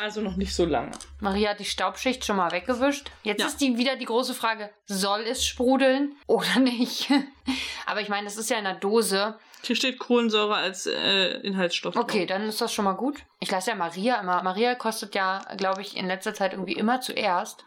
[0.00, 0.92] Also noch nicht so lange.
[1.20, 3.10] Maria hat die Staubschicht schon mal weggewischt.
[3.24, 3.46] Jetzt Ja.
[3.46, 7.10] ist die wieder die große Frage, soll es sprudeln oder nicht?
[7.86, 9.38] Aber ich meine, es ist ja in einer Dose.
[9.62, 11.94] Hier steht Kohlensäure als äh, Inhaltsstoff.
[11.94, 12.04] drauf.
[12.04, 13.16] Okay, dann ist das schon mal gut.
[13.40, 14.42] Ich lasse ja Maria immer.
[14.42, 17.64] Maria kostet ja, glaube ich, in letzter Zeit irgendwie immer zuerst.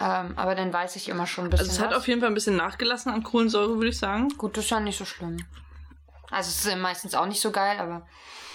[0.00, 1.68] Ähm, aber dann weiß ich immer schon ein bisschen.
[1.68, 1.98] Also es hat was.
[1.98, 4.28] auf jeden Fall ein bisschen nachgelassen an Kohlensäure, würde ich sagen.
[4.38, 5.44] Gut, das ist ja nicht so schlimm.
[6.30, 8.06] Also es ist meistens auch nicht so geil, aber.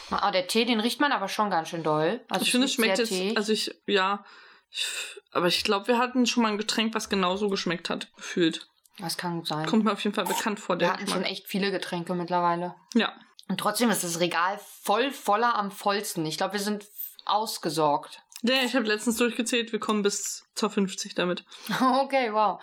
[0.10, 2.21] Ah, der Tee, den riecht man aber schon ganz schön doll.
[2.29, 3.36] Also ich finde, es schmeckt jetzt, teeig.
[3.36, 4.23] also ich, ja,
[4.71, 4.88] ich,
[5.31, 8.67] aber ich glaube, wir hatten schon mal ein Getränk, was genauso geschmeckt hat, gefühlt.
[8.99, 9.65] Das kann gut sein.
[9.67, 12.75] Kommt mir auf jeden Fall bekannt vor, Wir der hatten schon echt viele Getränke mittlerweile.
[12.95, 13.13] Ja.
[13.47, 16.25] Und trotzdem ist das Regal voll voller am vollsten.
[16.25, 16.86] Ich glaube, wir sind
[17.25, 18.21] ausgesorgt.
[18.41, 21.43] Ja, ich habe letztens durchgezählt, wir kommen bis zur 50 damit.
[22.01, 22.62] okay, wow.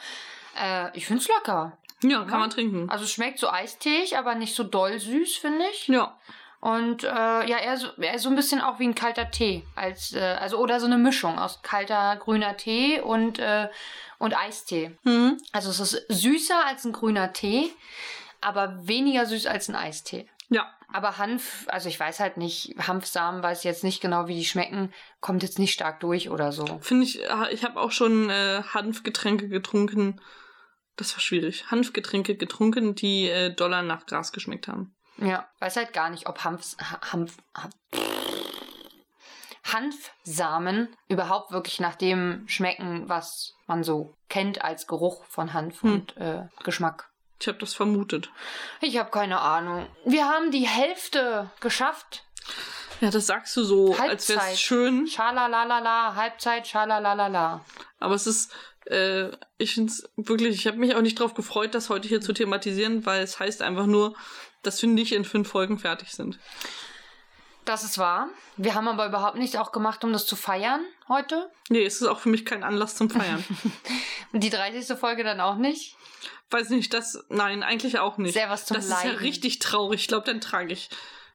[0.60, 1.78] Äh, ich find's lecker.
[2.02, 2.90] Ja, kann man trinken.
[2.90, 5.88] Also es schmeckt so eisteig, aber nicht so doll süß, finde ich.
[5.88, 6.18] Ja.
[6.64, 9.64] Und äh, ja, eher so, eher so ein bisschen auch wie ein kalter Tee.
[9.74, 13.68] Als, äh, also, oder so eine Mischung aus kalter grüner Tee und, äh,
[14.16, 14.96] und Eistee.
[15.02, 15.36] Mhm.
[15.52, 17.70] Also es ist süßer als ein grüner Tee,
[18.40, 20.26] aber weniger süß als ein Eistee.
[20.48, 20.72] Ja.
[20.90, 24.46] Aber Hanf, also ich weiß halt nicht, Hanfsamen weiß ich jetzt nicht genau, wie die
[24.46, 26.64] schmecken, kommt jetzt nicht stark durch oder so.
[26.80, 30.18] Finde ich, äh, ich habe auch schon äh, Hanfgetränke getrunken.
[30.96, 31.70] Das war schwierig.
[31.70, 34.94] Hanfgetränke getrunken, die äh, doller nach Gras geschmeckt haben.
[35.18, 36.76] Ja, weiß halt gar nicht, ob Hanf,
[37.12, 37.74] Hanf, Hanf,
[39.64, 45.92] Hanfsamen überhaupt wirklich nach dem schmecken, was man so kennt als Geruch von Hanf Hm.
[45.92, 47.08] und äh, Geschmack.
[47.40, 48.30] Ich habe das vermutet.
[48.80, 49.86] Ich habe keine Ahnung.
[50.04, 52.24] Wir haben die Hälfte geschafft.
[53.00, 54.52] Ja, das sagst du so, als wäre Halbzeit.
[54.54, 55.06] es schön.
[55.06, 57.64] Schalalalala, Halbzeit, schalalalala.
[57.98, 58.52] Aber es ist,
[58.86, 62.20] äh, ich finde es wirklich, ich habe mich auch nicht drauf gefreut, das heute hier
[62.20, 64.14] zu thematisieren, weil es heißt einfach nur,
[64.66, 66.38] dass wir nicht in fünf Folgen fertig sind.
[67.64, 68.28] Das ist wahr.
[68.56, 71.50] Wir haben aber überhaupt nichts auch gemacht, um das zu feiern heute.
[71.70, 73.42] Nee, es ist auch für mich kein Anlass zum Feiern.
[74.32, 74.98] Und die 30.
[74.98, 75.96] Folge dann auch nicht.
[76.50, 78.34] Weiß nicht, das, nein, eigentlich auch nicht.
[78.34, 79.18] Sehr was zum Das ist ja Leiden.
[79.18, 80.02] richtig traurig.
[80.02, 80.90] Ich glaube, dann trage ich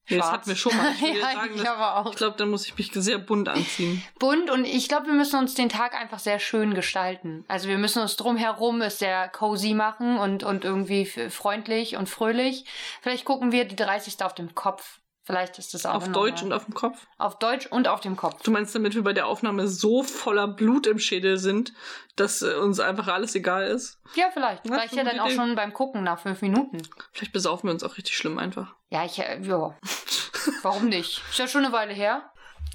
[0.09, 0.91] Nee, das hatten wir schon mal.
[0.93, 2.11] Ich ja, sagen, ich aber auch.
[2.11, 4.03] Ich glaube, dann muss ich mich sehr bunt anziehen.
[4.17, 7.45] Bunt und ich glaube, wir müssen uns den Tag einfach sehr schön gestalten.
[7.47, 12.65] Also wir müssen uns drumherum es sehr cozy machen und, und irgendwie freundlich und fröhlich.
[13.01, 14.23] Vielleicht gucken wir die 30.
[14.23, 14.99] auf dem Kopf.
[15.29, 17.05] Vielleicht ist das auch auf Deutsch und auf dem Kopf.
[17.19, 18.41] auf Deutsch und auf dem Kopf.
[18.41, 21.71] Du meinst, damit wir bei der Aufnahme so voller Blut im Schädel sind,
[22.15, 23.99] dass äh, uns einfach alles egal ist?
[24.15, 24.65] Ja, vielleicht.
[24.65, 26.81] Ja, Vielleicht ja dann auch schon beim Gucken nach fünf Minuten.
[27.11, 28.73] Vielleicht besaufen wir uns auch richtig schlimm einfach.
[28.89, 29.75] Ja, ich, äh, ja.
[30.63, 31.21] Warum nicht?
[31.29, 32.23] Ist ja schon eine Weile her.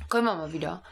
[0.09, 0.85] Können wir mal wieder.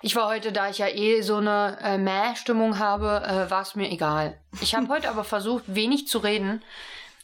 [0.00, 3.74] Ich war heute, da ich ja eh so eine äh, Mäh-Stimmung habe, äh, war es
[3.74, 4.40] mir egal.
[4.62, 6.62] Ich habe heute aber versucht, wenig zu reden.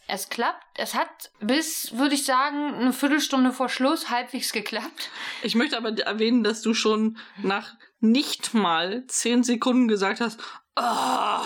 [0.09, 0.65] Es klappt.
[0.75, 5.11] Es hat bis, würde ich sagen, eine Viertelstunde vor Schluss halbwegs geklappt.
[5.43, 10.41] Ich möchte aber erwähnen, dass du schon nach nicht mal zehn Sekunden gesagt hast,
[10.77, 11.43] ah,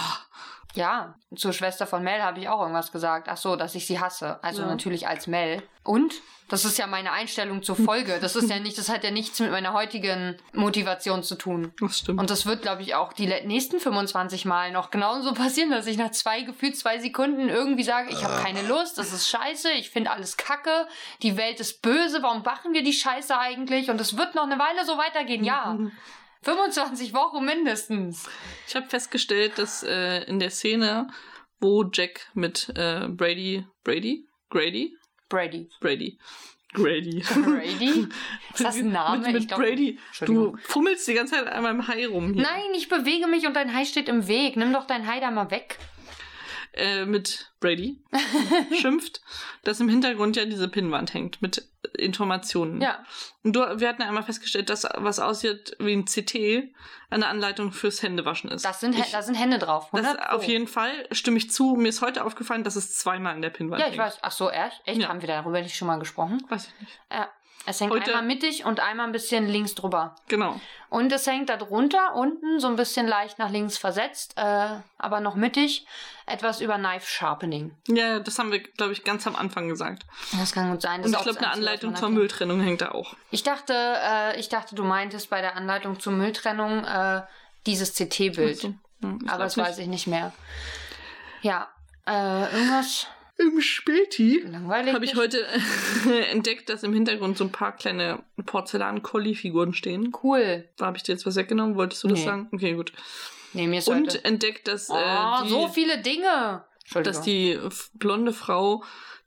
[0.75, 3.29] Ja, zur Schwester von Mel habe ich auch irgendwas gesagt.
[3.29, 4.39] Ach so, dass ich sie hasse.
[4.43, 4.69] Also Ja.
[4.69, 5.63] natürlich als Mel.
[5.83, 6.15] Und?
[6.49, 8.19] Das ist ja meine Einstellung zur Folge.
[8.21, 11.73] Das ist ja nicht, das hat ja nichts mit meiner heutigen Motivation zu tun.
[11.81, 12.19] das stimmt.
[12.19, 15.97] Und das wird, glaube ich, auch die nächsten 25 Mal noch genauso passieren, dass ich
[15.97, 19.91] nach zwei, gefühlt zwei Sekunden irgendwie sage, ich habe keine Lust, das ist scheiße, ich
[19.91, 20.89] finde alles kacke,
[21.23, 23.89] die Welt ist böse, warum machen wir die Scheiße eigentlich?
[23.89, 25.79] Und es wird noch eine Weile so weitergehen, ja.
[26.43, 28.29] 25 Wochen mindestens.
[28.67, 31.09] Ich habe festgestellt, dass äh, in der Szene,
[31.61, 34.97] wo Jack mit äh, Brady, Brady, Grady,
[35.29, 35.69] Brady.
[35.81, 36.19] Brady,
[36.73, 38.09] Grady, Brady?
[38.55, 39.27] Ist das ein Name?
[39.27, 39.99] Mit, mit glaub- Brady.
[40.23, 42.43] Du fummelst die ganze Zeit an meinem Hai rum hier.
[42.43, 44.57] Nein, ich bewege mich und dein Hai steht im Weg.
[44.57, 45.79] Nimm doch dein Hai da mal weg.
[46.73, 47.99] Äh, mit Brady
[48.81, 49.21] schimpft,
[49.65, 51.67] dass im Hintergrund ja diese Pinnwand hängt mit
[51.99, 52.81] Informationen.
[52.81, 53.05] Ja.
[53.43, 56.73] Und du, wir hatten ja einmal festgestellt, dass was aussieht wie ein CT
[57.11, 58.65] eine Anleitung fürs Händewaschen ist.
[58.65, 59.89] Das sind, ich, da sind Hände drauf.
[59.93, 60.37] das 100 Pro.
[60.37, 61.75] auf jeden Fall stimme ich zu.
[61.75, 63.97] Mir ist heute aufgefallen, dass es zweimal in der Pinnwand Ja, hängt.
[63.97, 64.19] ich weiß.
[64.23, 64.81] Ach so, echt?
[64.85, 65.01] Echt?
[65.01, 65.09] Ja.
[65.09, 66.41] Haben wir darüber nicht schon mal gesprochen?
[66.49, 67.01] Weiß ich nicht.
[67.11, 67.29] Ja.
[67.67, 70.17] Es hängt Heute- einmal mittig und einmal ein bisschen links drüber.
[70.29, 70.59] Genau.
[70.89, 74.69] Und es hängt da drunter, unten, so ein bisschen leicht nach links versetzt, äh,
[74.99, 75.87] aber noch mittig,
[76.27, 77.77] etwas über Knife Sharpening.
[77.87, 80.05] Ja, das haben wir, glaube ich, ganz am Anfang gesagt.
[80.39, 81.03] Das kann gut sein.
[81.05, 82.09] Und ich glaube, eine Anleitung zur.
[82.09, 83.15] Mülltrennung hängt da auch.
[83.31, 87.23] Ich dachte, äh, ich dachte, du meintest bei der Anleitung zur Mülltrennung äh,
[87.67, 88.59] dieses CT-Bild.
[88.59, 88.75] So.
[89.23, 90.33] Ich aber das weiß ich nicht mehr.
[91.43, 91.69] Ja,
[92.07, 93.07] äh, irgendwas
[93.41, 94.45] Im Späti
[94.93, 95.47] habe ich heute
[96.31, 100.13] entdeckt, dass im Hintergrund so ein paar kleine Porzellan-Colli-Figuren stehen.
[100.23, 100.69] Cool.
[100.81, 101.77] Habe ich dir jetzt was weggenommen?
[101.77, 102.25] Wolltest du das Nee.
[102.25, 102.49] sagen?
[102.53, 102.93] Okay, gut.
[103.53, 104.25] Nee, mir ist Und heute...
[104.25, 106.65] entdeckt, dass, Oh, äh, die, so viele Dinge.
[106.93, 107.59] Dass die
[107.95, 108.83] blonde Frau,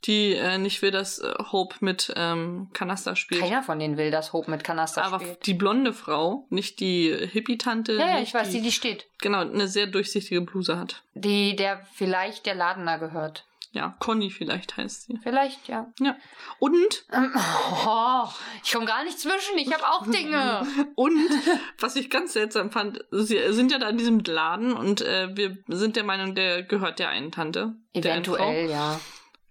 [0.06, 3.42] die äh, nicht will, dass äh, Hope mit ähm, Kanaster spielt.
[3.42, 5.46] Keiner von denen will, dass Hope mit Kanaster aber spielt.
[5.46, 9.08] die blonde Frau, nicht die Hippie-Tante, Ja, ja, ich weiß, die, die steht.
[9.22, 11.04] genau, eine sehr durchsichtige Bluse hat.
[11.14, 13.46] Die, der vielleicht der Ladener gehört.
[13.74, 15.20] Ja, Conny vielleicht heißt sie.
[15.24, 15.92] Vielleicht, ja.
[16.00, 16.16] Ja.
[16.60, 17.34] Und, Ähm,
[17.88, 18.28] oh,
[18.64, 20.66] ich komme gar nicht zwischen, ich habe auch Dinge.
[20.96, 21.18] und,
[21.80, 25.58] was ich ganz seltsam fand, sie sind ja da in diesem Laden und äh, wir
[25.68, 27.76] sind der Meinung, der gehört der einen Tante.
[27.94, 29.00] Eventuell, ja.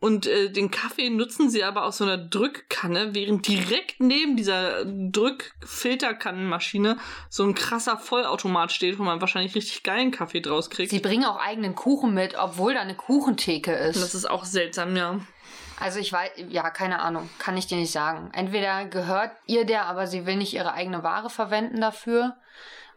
[0.02, 4.84] Und äh, den Kaffee nutzen sie aber aus so einer Drückkanne, während direkt neben dieser
[4.84, 6.96] Drückfilterkannenmaschine
[7.30, 10.90] so ein krasser Vollautomat steht, wo man wahrscheinlich richtig geilen Kaffee draus kriegt.
[10.90, 14.14] Sie bringen auch eigenen Kuchen mit, obwohl da eine Kuchentheke Und das ist.
[14.14, 15.20] ist auch seltsam, ja.
[15.78, 18.30] Also ich weiß, ja, keine Ahnung, kann ich dir nicht sagen.
[18.32, 22.34] Entweder gehört ihr der, aber sie will nicht ihre eigene Ware verwenden dafür.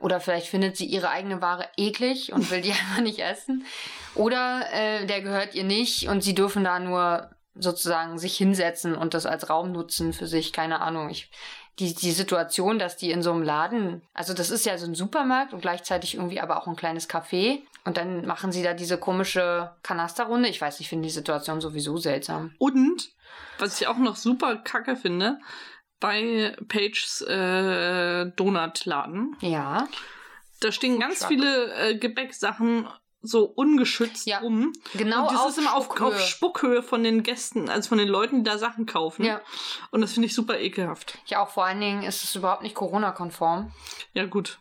[0.06, 3.66] Oder vielleicht findet sie ihre eigene Ware eklig und will die einfach nicht essen.
[4.14, 9.16] Oder äh, der gehört ihr nicht und sie dürfen da nur sozusagen sich hinsetzen und
[9.16, 10.54] das als Raum nutzen für sich.
[10.54, 11.10] Keine Ahnung.
[11.10, 11.32] Ich,
[11.80, 14.94] die, die Situation, dass die in so einem Laden, also das ist ja so ein
[14.94, 17.62] Supermarkt und gleichzeitig irgendwie aber auch ein kleines Café.
[17.84, 20.50] Und dann machen sie da diese komische Kanasterrunde.
[20.50, 22.54] Ich weiß, ich finde die Situation sowieso seltsam.
[22.60, 23.10] Und,
[23.58, 25.40] was ich auch noch super kacke finde,
[26.00, 29.88] bei Pages äh, Donutladen, Ja.
[30.60, 31.30] da stehen ganz Truck.
[31.30, 32.88] viele äh, Gebäcksachen
[33.22, 34.72] so ungeschützt Ja, rum.
[34.94, 36.08] Genau und das auf ist immer auf, Spuckhöhe.
[36.08, 39.26] auf Spuckhöhe von den Gästen, also von den Leuten, die da Sachen kaufen.
[39.26, 39.42] Ja.
[39.90, 41.18] Und das finde ich super ekelhaft.
[41.26, 43.72] Ja, auch vor allen Dingen ist es überhaupt nicht Corona-konform.
[44.14, 44.60] Ja, gut.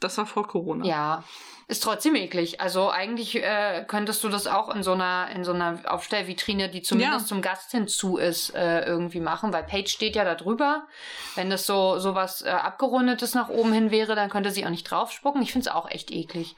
[0.00, 0.84] Das war vor Corona.
[0.84, 1.24] Ja.
[1.68, 2.60] Ist trotzdem eklig.
[2.60, 6.80] Also eigentlich äh, könntest du das auch in so einer in so einer Aufstellvitrine, die
[6.80, 7.26] zumindest Ja.
[7.26, 10.86] zum Gast hinzu ist, äh, irgendwie machen, weil Paige steht ja da drüber.
[11.34, 14.88] Wenn das so sowas äh, abgerundetes nach oben hin wäre, dann könnte sie auch nicht
[14.88, 15.42] draufspucken.
[15.42, 16.54] Ich finde es auch echt eklig.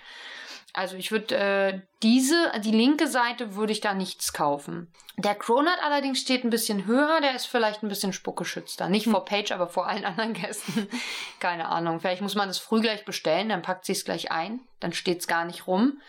[0.74, 4.92] Also ich würde äh, diese, die linke Seite würde ich da nichts kaufen.
[5.16, 8.88] Der Cronut allerdings steht ein bisschen höher, der ist vielleicht ein bisschen spuckgeschützter.
[8.88, 10.88] Nicht vor Paige, aber vor allen anderen Gästen.
[11.40, 12.00] Keine Ahnung.
[12.00, 15.20] Vielleicht muss man das früh gleich bestellen, dann packt sie es gleich ein, dann steht
[15.20, 16.00] es gar nicht rum.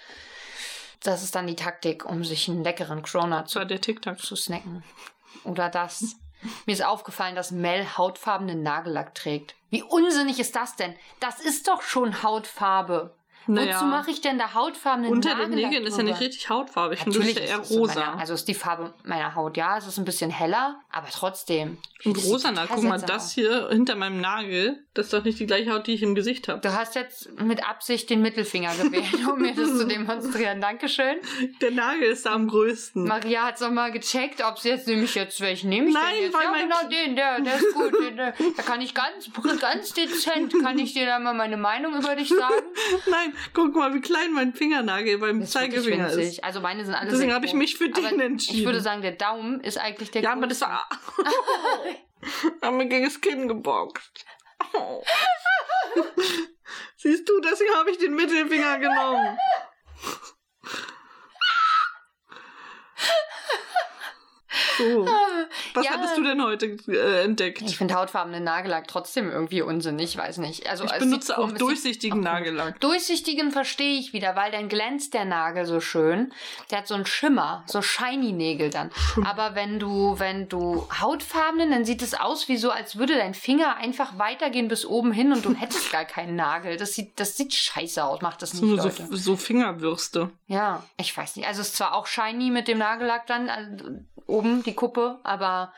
[1.01, 4.83] Das ist dann die Taktik, um sich einen leckeren Cronut zu, zu snacken.
[5.45, 6.15] Oder das.
[6.65, 9.55] Mir ist aufgefallen, dass Mel hautfarbenen Nagellack trägt.
[9.69, 10.95] Wie unsinnig ist das denn?
[11.19, 13.15] Das ist doch schon Hautfarbe.
[13.47, 13.75] Naja.
[13.75, 16.99] Wozu mache ich denn da hautfarbenen Unter den Nagellack Nägeln ist ja nicht richtig hautfarbig.
[16.99, 17.99] Ich finde, das Natürlich ist ja eher es rosa.
[17.99, 21.77] Meine, also ist die Farbe meiner Haut, ja, es ist ein bisschen heller, aber trotzdem.
[22.05, 25.45] Und rosa, na guck mal, das hier hinter meinem Nagel, das ist doch nicht die
[25.47, 26.61] gleiche Haut, die ich im Gesicht habe.
[26.61, 30.61] Du hast jetzt mit Absicht den Mittelfinger gewählt, um mir das zu demonstrieren.
[30.61, 31.17] Dankeschön.
[31.61, 33.03] Der Nagel ist da am größten.
[33.05, 36.23] Maria hat noch mal gecheckt, ob sie jetzt nämlich jetzt welchen nehme ich Nein, denn
[36.25, 36.33] jetzt?
[36.35, 37.93] weil ja, mein- genau den, der, der ist gut.
[38.01, 41.95] Den, der, da kann ich ganz, ganz dezent, kann ich dir da mal meine Meinung
[41.95, 42.63] über dich sagen.
[43.09, 46.17] Nein, guck mal, wie klein mein Fingernagel beim Das ist Zeigefinger ist.
[46.17, 46.43] winzig.
[46.43, 48.59] Also meine sind alle Deswegen habe ich mich für den entschieden.
[48.59, 50.87] Ich würde sagen, der Daumen ist eigentlich der ja, aber das war.
[52.61, 54.25] haben mir gegen das Kinn geboxt.
[54.73, 55.03] Oh.
[56.97, 59.37] Siehst du, deswegen habe ich den Mittelfinger genommen.
[64.79, 65.05] So.
[65.73, 65.91] Was Ja.
[65.91, 67.61] hattest du denn heute äh, entdeckt?
[67.61, 70.67] Ich finde hautfarbenen Nagellack trotzdem irgendwie unsinnig, weiß nicht.
[70.69, 72.79] Also Ich benutze auch durchsichtigen Nagellack.
[72.79, 76.33] Durchsichtigen verstehe ich wieder, weil dann glänzt der Nagel so schön.
[76.71, 78.89] Der hat so einen Schimmer, so shiny Nägel dann.
[79.25, 83.33] Aber wenn du, wenn du hautfarbenen, dann sieht es aus wie so, als würde dein
[83.33, 86.77] Finger einfach weitergehen bis oben hin und du hättest gar keinen Nagel.
[86.77, 90.29] Das sieht, das sieht scheiße aus, macht das nicht, So, so, so Fingerwürste.
[90.47, 91.47] Ja, ich weiß nicht.
[91.47, 93.69] Also es ist zwar auch shiny mit dem Nagellack dann, also
[94.29, 95.73] oben die Kuppe, aber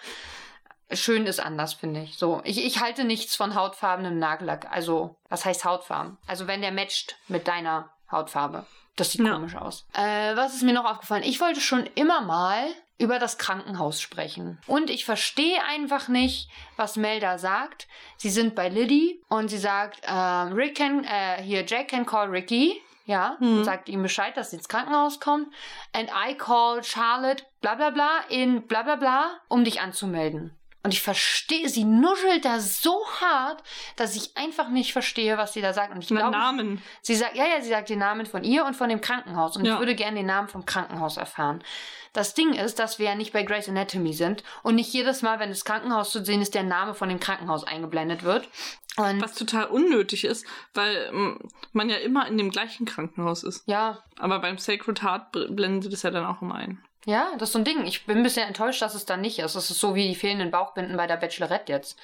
[0.92, 2.18] schön ist anders, finde ich.
[2.18, 4.68] So, ich, ich halte nichts von hautfarbenem Nagellack.
[4.72, 6.18] Also, was heißt Hautfarben?
[6.28, 8.66] Also, wenn der matcht mit deiner Hautfarbe.
[8.98, 9.34] Das sieht Ja.
[9.34, 9.86] komisch aus.
[9.94, 11.24] Äh, was ist mir noch aufgefallen?
[11.24, 12.66] Ich wollte schon immer mal
[12.98, 14.60] über das Krankenhaus sprechen.
[14.68, 17.88] Und ich verstehe einfach nicht, was Melda sagt.
[18.18, 22.30] Sie sind bei Liddy und sie sagt, ähm, Rick can, äh, hier, Jack can call
[22.30, 22.80] Ricky.
[23.12, 23.58] Ja, Mhm.
[23.58, 25.54] und sagt ihm Bescheid, dass sie ins Krankenhaus kommt.
[25.91, 30.58] And I call Charlotte, bla bla bla, in bla bla bla, um dich anzumelden.
[30.84, 33.62] Und ich verstehe, sie nuschelt da so hart,
[33.98, 35.94] dass ich einfach nicht verstehe, was sie da sagt.
[35.94, 36.82] Und ich glaube, Namen.
[37.04, 39.56] Sie sagt, ja, ja, sie sagt den Namen von ihr und von dem Krankenhaus.
[39.58, 39.74] Und Ja.
[39.76, 41.63] ich würde gerne den Namen vom Krankenhaus erfahren.
[42.13, 45.39] Das Ding ist, dass wir ja nicht bei Grey's Anatomy sind und nicht jedes Mal,
[45.39, 48.50] wenn das Krankenhaus zu sehen ist, der Name von dem Krankenhaus eingeblendet wird.
[48.98, 51.39] Und Was total unnötig ist, weil ähm,
[51.72, 53.63] man ja immer in dem gleichen Krankenhaus ist.
[53.67, 56.84] ja, Aber beim Sacred Heart blendet es ja dann auch immer ein.
[57.06, 57.86] Ja, das ist so ein Ding.
[57.86, 59.56] Ich bin ein bisschen enttäuscht, dass es da nicht ist.
[59.56, 61.98] Es ist so wie die fehlenden Bauchbinden bei der Bachelorette jetzt.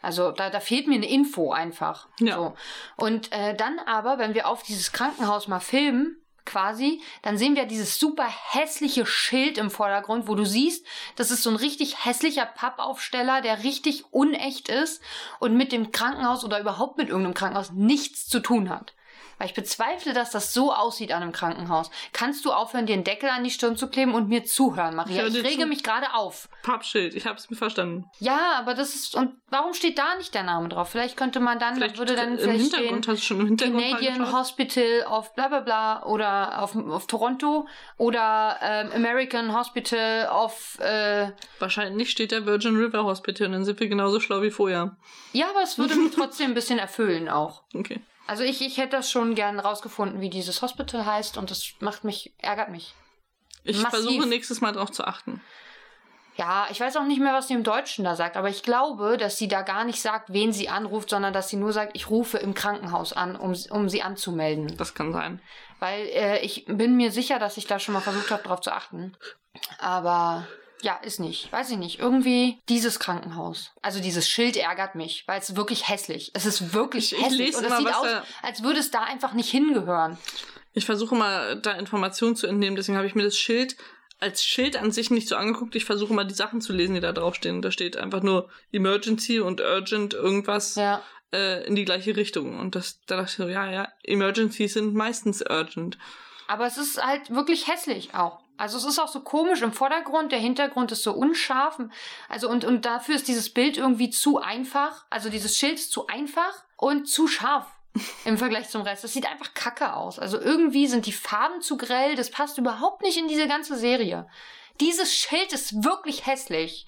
[0.00, 2.08] Also da, da fehlt mir eine Info einfach.
[2.18, 2.36] Ja.
[2.36, 2.54] So.
[2.96, 7.66] Und äh, dann aber, wenn wir auf dieses Krankenhaus mal filmen, quasi, dann sehen wir
[7.66, 12.46] dieses super hässliche Schild im Vordergrund, wo du siehst, das ist so ein richtig hässlicher
[12.46, 15.02] Pappaufsteller, der richtig unecht ist
[15.38, 18.92] und mit dem Krankenhaus oder überhaupt mit irgendeinem Krankenhaus nichts zu tun hat.
[19.38, 21.90] Weil ich bezweifle, dass das so aussieht an einem Krankenhaus.
[22.12, 25.26] Kannst du aufhören, dir einen Deckel an die Stirn zu kleben und mir zuhören, Maria?
[25.26, 26.48] Ich Ich rege mich gerade auf.
[26.62, 28.04] Pappschild, ich habe es mir verstanden.
[28.20, 29.16] Ja, aber das ist.
[29.16, 30.90] Und warum steht da nicht der Name drauf?
[30.90, 33.46] Vielleicht könnte man dann, Vielleicht würde dann im vielleicht Hintergrund stehen hast du schon im
[33.46, 34.32] Hintergrund Canadian?
[34.32, 37.66] Hospital of bla bla bla oder auf, auf Toronto
[37.98, 40.78] oder ähm, American Hospital of.
[40.80, 44.96] Äh, Wahrscheinlich steht der Virgin River Hospital und dann sind wir genauso schlau wie vorher.
[45.32, 47.62] ja, aber es würde mich trotzdem ein bisschen erfüllen auch.
[47.74, 48.00] Okay.
[48.32, 52.02] Also ich, ich hätte das schon gern rausgefunden, wie dieses Hospital heißt und das macht
[52.02, 52.94] mich, ärgert mich.
[53.62, 53.90] Ich Massiv.
[53.90, 55.42] versuche nächstes Mal drauf zu achten.
[56.36, 59.18] Ja, ich weiß auch nicht mehr, was sie im Deutschen da sagt, aber ich glaube,
[59.18, 62.08] dass sie da gar nicht sagt, wen sie anruft, sondern dass sie nur sagt, ich
[62.08, 64.78] rufe im Krankenhaus an, um, um sie anzumelden.
[64.78, 65.42] Das kann sein.
[65.78, 68.72] Weil äh, ich bin mir sicher, dass ich da schon mal versucht habe, drauf zu
[68.72, 69.14] achten.
[69.78, 70.46] Aber
[70.82, 71.50] ja, ist nicht.
[71.52, 71.98] Weiß ich nicht.
[72.00, 73.70] Irgendwie dieses Krankenhaus.
[73.82, 76.30] Also dieses Schild ärgert mich, weil es wirklich hässlich.
[76.34, 77.46] Es ist wirklich Ich- ich hässlich.
[77.46, 78.06] lese Und es sieht aus,
[78.42, 80.18] als würde es da einfach nicht hingehören.
[80.74, 83.76] Ich versuche mal, da Informationen zu entnehmen, deswegen habe ich mir das Schild
[84.20, 85.74] als Schild an sich nicht so angeguckt.
[85.74, 87.60] Ich versuche mal die Sachen zu lesen, die da draufstehen.
[87.60, 91.02] Da steht einfach nur Emergency und Urgent irgendwas Ja.
[91.34, 92.58] äh, in die gleiche Richtung.
[92.58, 95.98] Und das, da dachte ich so, ja, ja, Emergencies sind meistens urgent.
[96.46, 98.38] Aber es ist halt wirklich hässlich auch.
[98.62, 101.80] Also es ist auch so komisch im Vordergrund, der Hintergrund ist so unscharf.
[102.28, 105.04] Also und, und dafür ist dieses Bild irgendwie zu einfach.
[105.10, 107.66] Also dieses Schild ist zu einfach und zu scharf
[108.24, 109.02] im Vergleich zum Rest.
[109.02, 110.20] Das sieht einfach kacke aus.
[110.20, 112.14] Also irgendwie sind die Farben zu grell.
[112.14, 114.28] Das passt überhaupt nicht in diese ganze Serie.
[114.80, 116.86] Dieses Schild ist wirklich hässlich.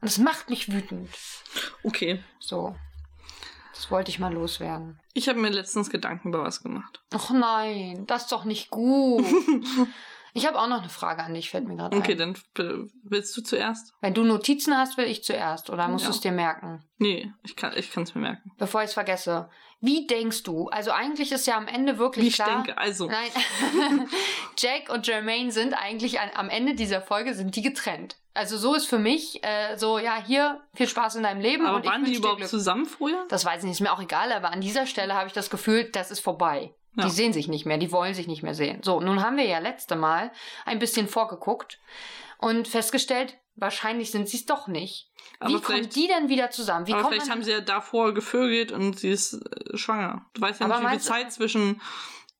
[0.00, 1.10] Und es macht mich wütend.
[1.82, 2.22] Okay.
[2.38, 2.76] So.
[3.74, 5.00] Das wollte ich mal loswerden.
[5.12, 7.02] Ich habe mir letztens Gedanken über was gemacht.
[7.12, 9.26] Ach nein, das ist doch nicht gut.
[10.36, 12.18] ich habe auch noch eine Frage an dich, fällt mir gerade Okay, ein.
[12.18, 13.94] dann äh, willst du zuerst?
[14.00, 15.70] Wenn du Notizen hast, will ich zuerst.
[15.70, 16.10] Oder musst Ja.
[16.10, 16.84] du es dir merken?
[16.98, 18.52] Nee, ich kann es mir merken.
[18.58, 19.48] Bevor ich es vergesse.
[19.80, 20.68] Wie denkst du?
[20.68, 22.48] Also eigentlich ist ja am Ende wirklich Wie ich klar.
[22.62, 23.06] denke, also.
[23.06, 23.30] Nein,
[24.58, 28.16] Jack und Jermaine sind eigentlich an, am Ende dieser Folge sind die getrennt.
[28.34, 31.66] Also so ist für mich äh, so, ja, hier viel Spaß in deinem Leben.
[31.66, 33.24] Aber ich waren die überhaupt zusammen früher?
[33.28, 35.48] Das weiß ich nicht, ist mir auch egal, aber an dieser Stelle habe ich das
[35.50, 36.74] Gefühl, das ist vorbei.
[36.96, 37.04] Ja.
[37.04, 38.82] Die sehen sich nicht mehr, die wollen sich nicht mehr sehen.
[38.82, 40.32] So, nun haben wir ja letzte Mal
[40.64, 41.78] ein bisschen vorgeguckt
[42.38, 45.10] und festgestellt, wahrscheinlich sind sie es doch nicht.
[45.38, 46.86] Aber Wie kommen die denn wieder zusammen?
[46.86, 50.24] Wie aber vielleicht haben sie ja davor gevögelt und sie ist äh, schwanger.
[50.34, 51.80] Du weißt ja Aber nicht, wie viel Zeit zwischen.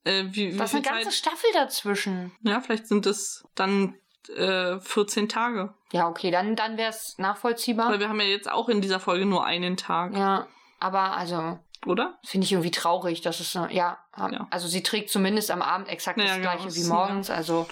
[0.05, 1.15] Äh, wie, wie Das ist eine ganze Zeit.
[1.15, 2.33] Staffel dazwischen.
[2.43, 3.99] Ja, vielleicht sind es dann
[4.35, 5.75] äh, 14 Tage.
[5.93, 7.91] Ja, okay, dann, dann wäre es nachvollziehbar.
[7.91, 10.47] Weil wir haben ja jetzt auch in dieser Folge nur einen Tag, Ja,
[10.81, 12.19] aber also oder?
[12.25, 14.47] finde ich irgendwie traurig, dass es so- ja, ähm, Ja.
[14.51, 17.31] also sie trägt zumindest am Abend exakt Ja, das genau, gleiche das wie morgens.
[17.31, 17.67] Also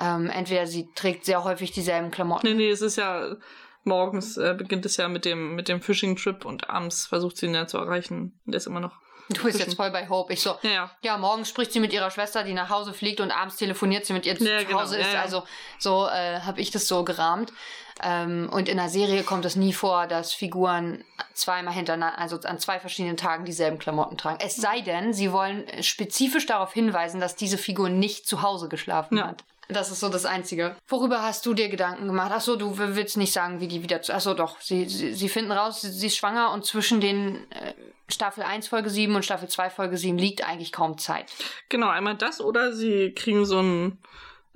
[0.00, 2.46] ähm, entweder sie trägt sehr häufig dieselben Klamotten.
[2.46, 3.36] Nee, nee, es ist ja.
[3.82, 7.54] Morgens äh, beginnt es ja mit dem, mit dem Fishing-Trip und abends versucht sie ihn
[7.54, 8.38] ja zu erreichen.
[8.44, 8.98] Und der ist immer noch.
[9.28, 10.32] Du bist jetzt voll bei Hope.
[10.32, 11.18] Ich so, Ja, ja.
[11.18, 14.26] morgens spricht sie mit ihrer Schwester, die nach Hause fliegt und abends telefoniert sie mit
[14.26, 15.12] ihr, die Ja, zu genau, Hause ist.
[15.12, 15.20] ja.
[15.22, 15.44] Also
[15.78, 17.52] so äh, habe ich das so gerahmt.
[18.02, 21.04] Ähm, und in der Serie kommt es nie vor, dass Figuren
[21.34, 24.38] zweimal hintereinander, also an zwei verschiedenen Tagen dieselben Klamotten tragen.
[24.40, 29.22] Es sei denn, sie wollen spezifisch darauf hinweisen, dass diese Figur nicht zu Hause geschlafen
[29.22, 29.44] hat.
[29.72, 30.76] Das ist so das Einzige.
[30.88, 32.30] Worüber hast du dir Gedanken gemacht?
[32.34, 34.14] Ach so, du willst nicht sagen, wie die wieder zu.
[34.14, 34.60] Ach so, doch.
[34.60, 37.74] Sie, sie, sie finden raus, sie, sie ist schwanger und zwischen den äh,
[38.08, 41.26] Staffel 1 Folge 7 und Staffel 2 Folge 7 liegt eigentlich kaum Zeit.
[41.68, 43.98] Genau, einmal das oder sie kriegen so ein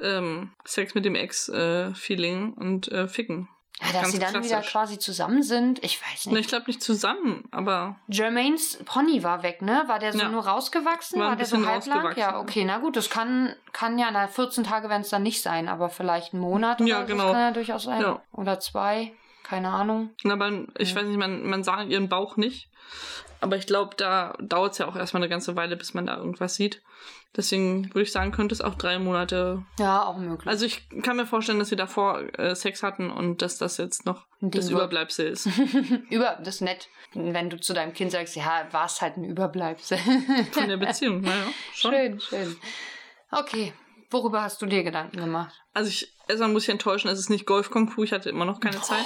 [0.01, 3.49] ähm, Sex mit dem Ex-Feeling und äh, ficken.
[3.83, 4.71] Ja, dass sie dann wieder klassisch.
[4.73, 6.43] quasi zusammen sind, ich weiß Ne, nicht.
[6.43, 9.83] ich glaube nicht zusammen, aber Jermaines Pony war weg, ne?
[9.87, 10.29] War der so Ja.
[10.29, 11.21] nur rausgewachsen?
[11.21, 12.17] War War, der so halblang?
[12.17, 15.43] Ja, okay, na gut, das kann, kann ja, na, 14 Tage werden es dann nicht
[15.43, 17.25] sein, aber vielleicht ein Monat oder Ja, genau.
[17.25, 18.01] das kann ja durchaus sein.
[18.01, 18.23] Ja.
[18.33, 19.13] Oder zwei,
[19.55, 20.11] keine Ahnung.
[20.25, 20.97] aber ich Ja.
[20.97, 22.69] weiß nicht, man, man sah ihren Bauch nicht.
[23.41, 26.17] Aber ich glaube, da dauert es ja auch erstmal eine ganze Weile, bis man da
[26.17, 26.81] irgendwas sieht.
[27.37, 29.63] Deswegen würde ich sagen, könnte es auch drei Monate.
[29.79, 30.47] Ja, auch möglich.
[30.47, 34.07] Also ich kann mir vorstellen, dass sie davor äh, Sex hatten und dass das jetzt
[34.07, 34.71] noch das.
[34.71, 35.47] Überbleibsel ist.
[36.11, 39.25] Über, das ist nett, wenn du zu deinem Kind sagst, ja, war es halt ein
[39.25, 39.99] Überbleibsel.
[40.53, 41.45] Von der Beziehung, naja.
[41.75, 42.57] Schön, schön.
[43.33, 43.73] Okay,
[44.11, 45.55] worüber hast du dir Gedanken gemacht?
[45.75, 48.45] Also ich, erstmal muss ich enttäuschen, es ist nicht Golf Kung Fu, ich hatte immer
[48.45, 49.05] noch keine Zeit.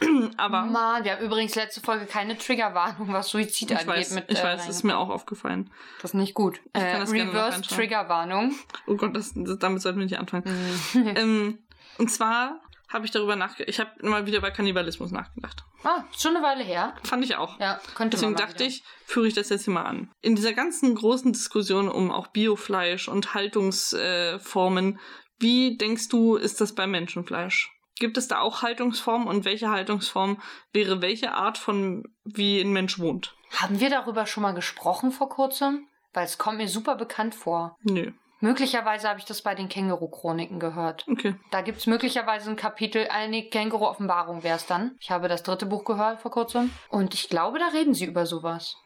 [0.36, 3.88] Aber Mann, wir haben übrigens letzte Folge keine Triggerwarnung, was Suizid ich angeht.
[3.88, 5.70] weiß, mit, ich äh, weiß, ist mir auch aufgefallen.
[6.02, 6.60] Das ist nicht gut.
[6.74, 7.62] Ich Äh, Reverse.
[7.62, 8.54] Triggerwarnung.
[8.86, 10.44] Oh Gott, das, das, damit sollten wir nicht anfangen.
[10.92, 11.08] Mhm.
[11.16, 11.58] ähm,
[11.98, 15.64] und zwar habe ich darüber nachgedacht, ich habe mal wieder bei Kannibalismus nachgedacht.
[15.82, 16.94] ah, schon eine Weile her.
[17.02, 17.58] Fand ich auch.
[17.58, 18.66] Ja, könnte Deswegen man dachte wieder.
[18.66, 20.10] ich, führe ich das jetzt hier mal an.
[20.20, 25.00] In dieser ganzen großen Diskussion um auch Biofleisch und Haltungsformen,
[25.38, 27.72] wie denkst du, ist das beim Menschenfleisch?
[27.98, 30.40] Gibt es da auch Haltungsformen und welche Haltungsform
[30.72, 33.34] wäre welche Art von wie ein Mensch wohnt?
[33.52, 35.86] Haben wir darüber schon mal gesprochen vor kurzem?
[36.12, 37.76] Weil es kommt mir super bekannt vor.
[37.82, 38.12] Nö.
[38.40, 41.06] Möglicherweise habe ich das bei den Känguru-Chroniken gehört.
[41.08, 41.36] Okay.
[41.50, 44.96] Da gibt es möglicherweise ein Kapitel, eine Känguru-Offenbarung wäre es dann.
[45.00, 46.70] Ich habe das dritte Buch gehört vor kurzem.
[46.90, 48.76] Und ich glaube, da reden sie über sowas.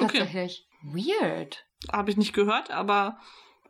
[0.00, 0.18] Okay.
[0.18, 0.66] Tatsächlich.
[0.82, 1.64] Weird.
[1.92, 3.18] Habe ich nicht gehört, aber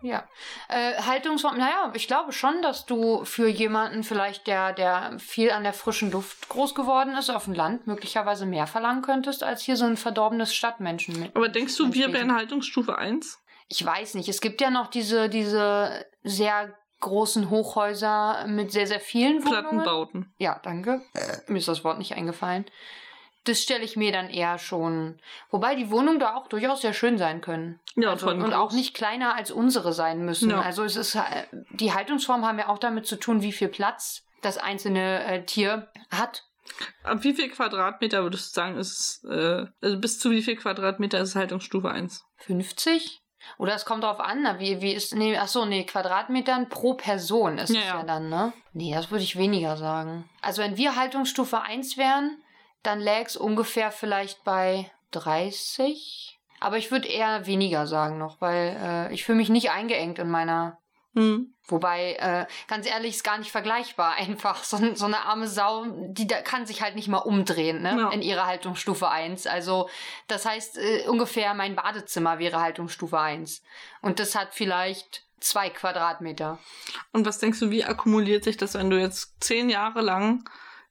[0.00, 0.28] Ja.
[0.68, 5.64] Äh, Haltungsform, naja, ich glaube schon, dass du für jemanden vielleicht, der, der viel an
[5.64, 9.76] der frischen Luft groß geworden ist, auf dem Land, möglicherweise mehr verlangen könntest, als hier
[9.76, 11.34] so ein verdorbenes Stadtmenschen mit.
[11.34, 13.38] aber denkst du, wir wären Haltungsstufe 1?
[13.68, 14.28] Ich weiß nicht.
[14.28, 19.62] Es gibt ja noch diese, diese sehr großen Hochhäuser mit sehr, sehr vielen Wohnungen.
[19.62, 20.34] Plattenbauten.
[20.38, 21.02] Ja, danke.
[21.46, 22.64] Mir ist das Wort nicht eingefallen.
[23.48, 25.18] Das stelle ich mir dann eher schon.
[25.50, 27.80] Wobei die Wohnungen da auch durchaus sehr schön sein können.
[27.96, 28.52] Ja, also, und groß.
[28.52, 30.50] auch nicht kleiner als unsere sein müssen.
[30.50, 30.60] Ja.
[30.60, 34.24] Also es ist äh, die Haltungsformen haben ja auch damit zu tun, wie viel Platz
[34.42, 36.44] das einzelne äh, Tier hat.
[37.02, 41.18] Ab wie viel Quadratmeter würdest du sagen, ist äh, also bis zu wie viel Quadratmeter
[41.18, 42.26] ist Haltungsstufe 1?
[42.36, 43.22] 50?
[43.56, 46.94] Oder es kommt darauf an, na, wie, wie ist, nee, ach so, nee, Quadratmetern pro
[46.94, 47.96] Person ist Ja, es ja.
[47.98, 48.52] ja dann, ne?
[48.74, 50.28] Nee, das würde ich weniger sagen.
[50.42, 52.36] Also wenn wir Haltungsstufe 1 wären,
[52.82, 56.38] dann läge es ungefähr vielleicht bei 30.
[56.60, 60.30] Aber ich würde eher weniger sagen noch, weil äh, ich fühle mich nicht eingeengt in
[60.30, 60.78] meiner
[61.14, 61.52] Hm.
[61.66, 64.62] Wobei, äh, ganz ehrlich, ist gar nicht vergleichbar einfach.
[64.62, 67.96] So, so eine arme Sau, die da kann sich halt nicht mal umdrehen, ne?
[67.98, 68.10] Ja.
[68.10, 69.46] In ihrer Haltungsstufe 1.
[69.46, 69.88] Also,
[70.28, 73.62] das heißt, äh, ungefähr mein Badezimmer wäre Haltungsstufe 1.
[74.00, 76.58] Und das hat vielleicht zwei Quadratmeter.
[77.12, 80.48] Und was denkst du, wie akkumuliert sich das, wenn du jetzt zehn Jahre lang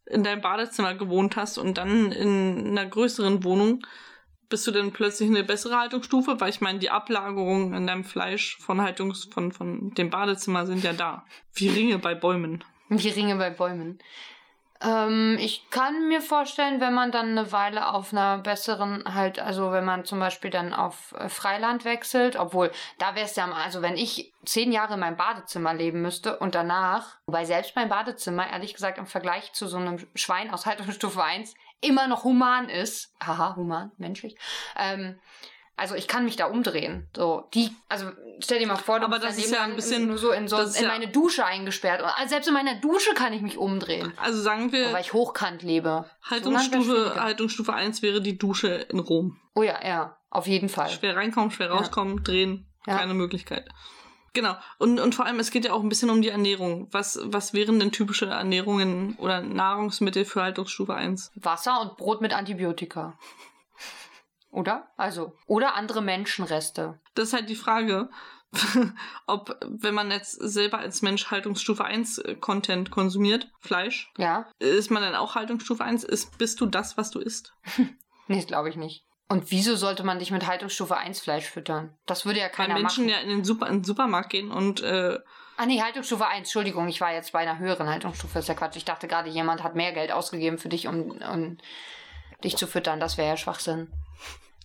[0.09, 3.85] in deinem Badezimmer gewohnt hast und dann in einer größeren Wohnung
[4.49, 6.39] bist du denn plötzlich eine bessere Haltungsstufe?
[6.39, 10.83] Weil ich meine, die Ablagerungen in deinem Fleisch von Haltungs von, von dem Badezimmer sind
[10.83, 11.25] ja da.
[11.53, 12.63] Wie Ringe bei Bäumen.
[12.89, 13.99] Wie Ringe bei Bäumen.
[14.81, 19.71] Ähm, ich kann mir vorstellen, wenn man dann eine Weile auf einer besseren, halt, also
[19.71, 23.81] wenn man zum Beispiel dann auf äh, Freiland wechselt, obwohl da wäre es ja, also
[23.81, 28.49] wenn ich zehn Jahre in meinem Badezimmer leben müsste und danach, wobei selbst mein Badezimmer,
[28.49, 33.13] ehrlich gesagt, im Vergleich zu so einem Schwein aus Haltungsstufe 1 immer noch human ist,
[33.23, 34.35] haha, human, menschlich,
[34.77, 35.19] ähm,
[35.77, 37.07] also ich kann mich da umdrehen.
[37.15, 40.17] So, die, also stell dir mal vor, du Aber das ist ja ein bisschen- nur
[40.17, 42.01] so in, so in ja- meine Dusche eingesperrt.
[42.01, 44.11] Also selbst in meiner Dusche kann ich mich umdrehen.
[44.17, 46.05] Also sagen Weil wir, ich hochkant lebe.
[46.23, 47.23] So Haltungsstufe, schwieriger.
[47.23, 49.39] Haltungsstufe 1 wäre die Dusche in Rom.
[49.55, 50.89] Oh ja, ja, auf jeden Fall.
[50.89, 51.73] Schwer reinkommen, schwer Ja.
[51.75, 52.97] rauskommen, drehen, Ja.
[52.97, 53.67] keine Möglichkeit.
[54.33, 54.55] Genau.
[54.77, 56.89] Und, und vor allem, es geht ja auch ein bisschen um die Ernährung.
[56.91, 61.31] Was, was wären denn typische Ernährungen oder Nahrungsmittel für Haltungsstufe 1?
[61.35, 63.17] Wasser und Brot mit Antibiotika.
[64.49, 64.87] Oder?
[64.97, 66.99] Also, oder andere Menschenreste.
[67.15, 68.09] Das ist halt die Frage,
[69.27, 74.49] ob, wenn man jetzt selber als Mensch Haltungsstufe 1 Content konsumiert, Fleisch, Ja?
[74.59, 76.03] ist man dann auch Haltungsstufe 1?
[76.05, 77.53] Ist, bist du das, was du isst?
[78.29, 79.05] Nee, glaube ich nicht.
[79.29, 81.95] Und wieso sollte man dich mit Haltungsstufe 1 Fleisch füttern?
[82.05, 83.15] Das würde ja Weil keiner Menschen machen.
[83.15, 85.17] ja in den, Super, in den Supermarkt gehen und äh,
[85.55, 88.75] Ah nee, Haltungsstufe 1, Entschuldigung, ich war jetzt bei einer höheren Haltungsstufe, ist ja Quatsch.
[88.75, 91.57] Ich dachte gerade, jemand hat mehr Geld ausgegeben für dich, um, um
[92.43, 92.99] dich zu füttern.
[92.99, 93.91] Das wäre ja Schwachsinn.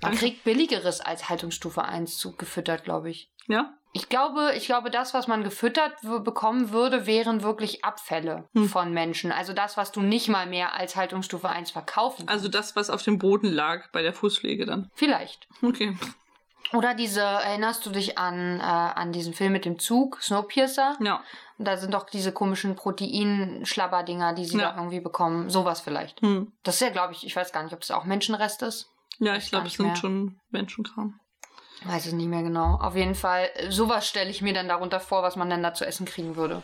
[0.02, 3.30] Man kriegt billigeres als Haltungsstufe 1 zu gefüttert, glaube ich.
[3.48, 5.94] ja, Ich glaube, ich glaube, das, was man gefüttert
[6.24, 8.68] bekommen würde, wären wirklich Abfälle Hm.
[8.68, 9.32] von Menschen.
[9.32, 13.02] Also das, was du nicht mal mehr als Haltungsstufe 1 verkaufen also das, was auf
[13.02, 14.90] dem Boden lag bei der Fußpflege dann.
[14.94, 15.46] Vielleicht.
[15.62, 15.96] Okay.
[16.72, 20.96] Oder diese, erinnerst du dich an, äh, an diesen Film mit dem Zug, Snowpiercer?
[21.00, 21.22] Ja.
[21.58, 24.70] Und da sind doch diese komischen Proteinschlabberdinger, die sie Ja.
[24.72, 25.50] da irgendwie bekommen.
[25.50, 26.20] Sowas vielleicht.
[26.22, 26.52] Hm.
[26.62, 28.88] Das ist ja, glaube ich, ich weiß gar nicht, ob das auch Menschenrest ist.
[29.18, 29.96] Ja, ich glaube, es sind mehr.
[29.96, 31.20] schon Menschenkram.
[31.84, 32.78] Weiß es nicht mehr genau.
[32.80, 35.74] Auf jeden Fall, äh, sowas stelle ich mir dann darunter vor, was man dann da
[35.74, 36.62] zu essen kriegen würde.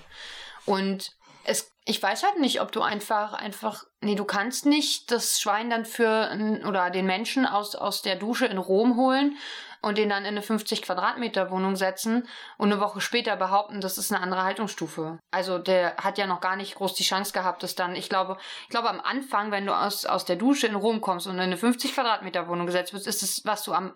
[0.64, 1.12] Und
[1.44, 5.70] es, ich weiß halt nicht, ob du einfach, einfach, nee, du kannst nicht das Schwein
[5.70, 6.30] dann für,
[6.66, 9.36] oder den Menschen aus, aus der Dusche in Rom holen
[9.82, 12.26] und den dann in eine 50 Quadratmeter Wohnung setzen
[12.56, 15.18] und eine Woche später behaupten, das ist eine andere Haltungsstufe.
[15.30, 18.36] Also der hat ja noch gar nicht groß die Chance gehabt, dass dann, ich glaube,
[18.62, 21.40] ich glaube am Anfang, wenn du aus, aus der Dusche in Rom kommst und in
[21.40, 23.94] eine 50 Quadratmeter Wohnung gesetzt wirst, ist es, was du am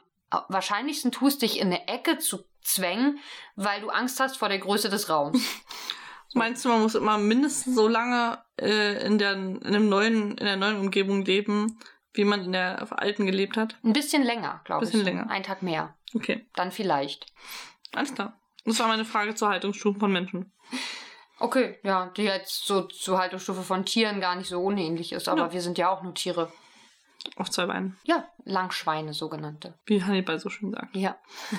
[0.49, 3.19] wahrscheinlichsten tust, dich in eine Ecke zu zwängen,
[3.57, 5.41] weil du Angst hast vor der Größe des Raums.
[6.35, 10.47] Meinst du, man muss immer mindestens so lange äh, in, der, in, einem neuen, in
[10.47, 11.79] der neuen Umgebung leben,
[12.15, 13.77] wie man in der alten gelebt hat?
[13.83, 14.91] Ein bisschen länger, glaube ich.
[14.91, 15.29] Bisschen länger.
[15.31, 15.95] Ein Tag mehr.
[16.15, 17.27] Okay, Dann vielleicht.
[17.95, 18.39] alles klar.
[18.65, 20.53] Das war meine Frage zur Haltungsstufen von Menschen.
[21.39, 25.47] Okay, ja, die jetzt so zur Haltungsstufe von Tieren gar nicht so unähnlich ist, aber
[25.47, 25.53] Ja.
[25.53, 26.53] wir sind ja auch nur Tiere.
[27.37, 27.99] Auf zwei Beinen.
[28.05, 29.75] Ja, Langschweine sogenannte.
[29.87, 30.95] Wie Hannibal so schön sagt.
[30.95, 31.17] Ja.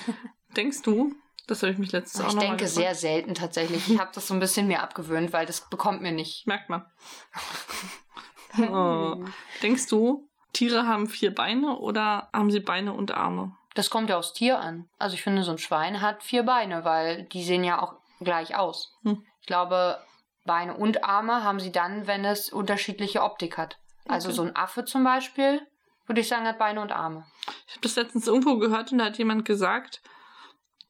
[0.55, 1.13] Denkst du,
[1.47, 3.89] das habe ich mich letztens auch Ich denke sehr selten tatsächlich.
[3.89, 6.45] Ich habe das so ein bisschen mir abgewöhnt, weil das bekommt mir nicht.
[6.47, 6.85] Merkt man.
[8.59, 9.23] oh.
[9.61, 13.55] Denkst du, Tiere haben vier Beine oder haben sie Beine und Arme?
[13.73, 14.87] Das kommt ja aufs Tier an.
[14.99, 18.55] Also ich finde, so ein Schwein hat vier Beine, weil die sehen ja auch gleich
[18.55, 18.93] aus.
[19.03, 19.25] Hm.
[19.41, 19.97] Ich glaube,
[20.45, 23.77] Beine und Arme haben sie dann, wenn es unterschiedliche Optik hat.
[24.07, 24.35] Also Okay.
[24.35, 25.65] so ein Affe zum Beispiel,
[26.05, 27.25] würde ich sagen, hat Beine und Arme.
[27.67, 30.01] Ich habe das letztens irgendwo gehört und da hat jemand gesagt,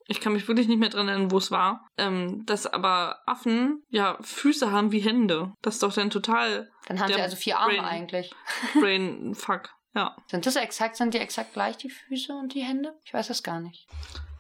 [0.08, 3.84] ich kann mich wirklich nicht mehr dran erinnern, wo es war, ähm, dass aber Affen
[3.89, 5.54] ja Füße haben wie Hände.
[5.62, 8.34] Das ist doch dann total Dann haben sie also vier Arme Brain- eigentlich.
[8.74, 9.70] Brain Fuck.
[9.95, 12.93] Ja, Sind das exakt, sind die exakt gleich, die Füße und die Hände?
[13.06, 13.88] Ich weiß das gar nicht.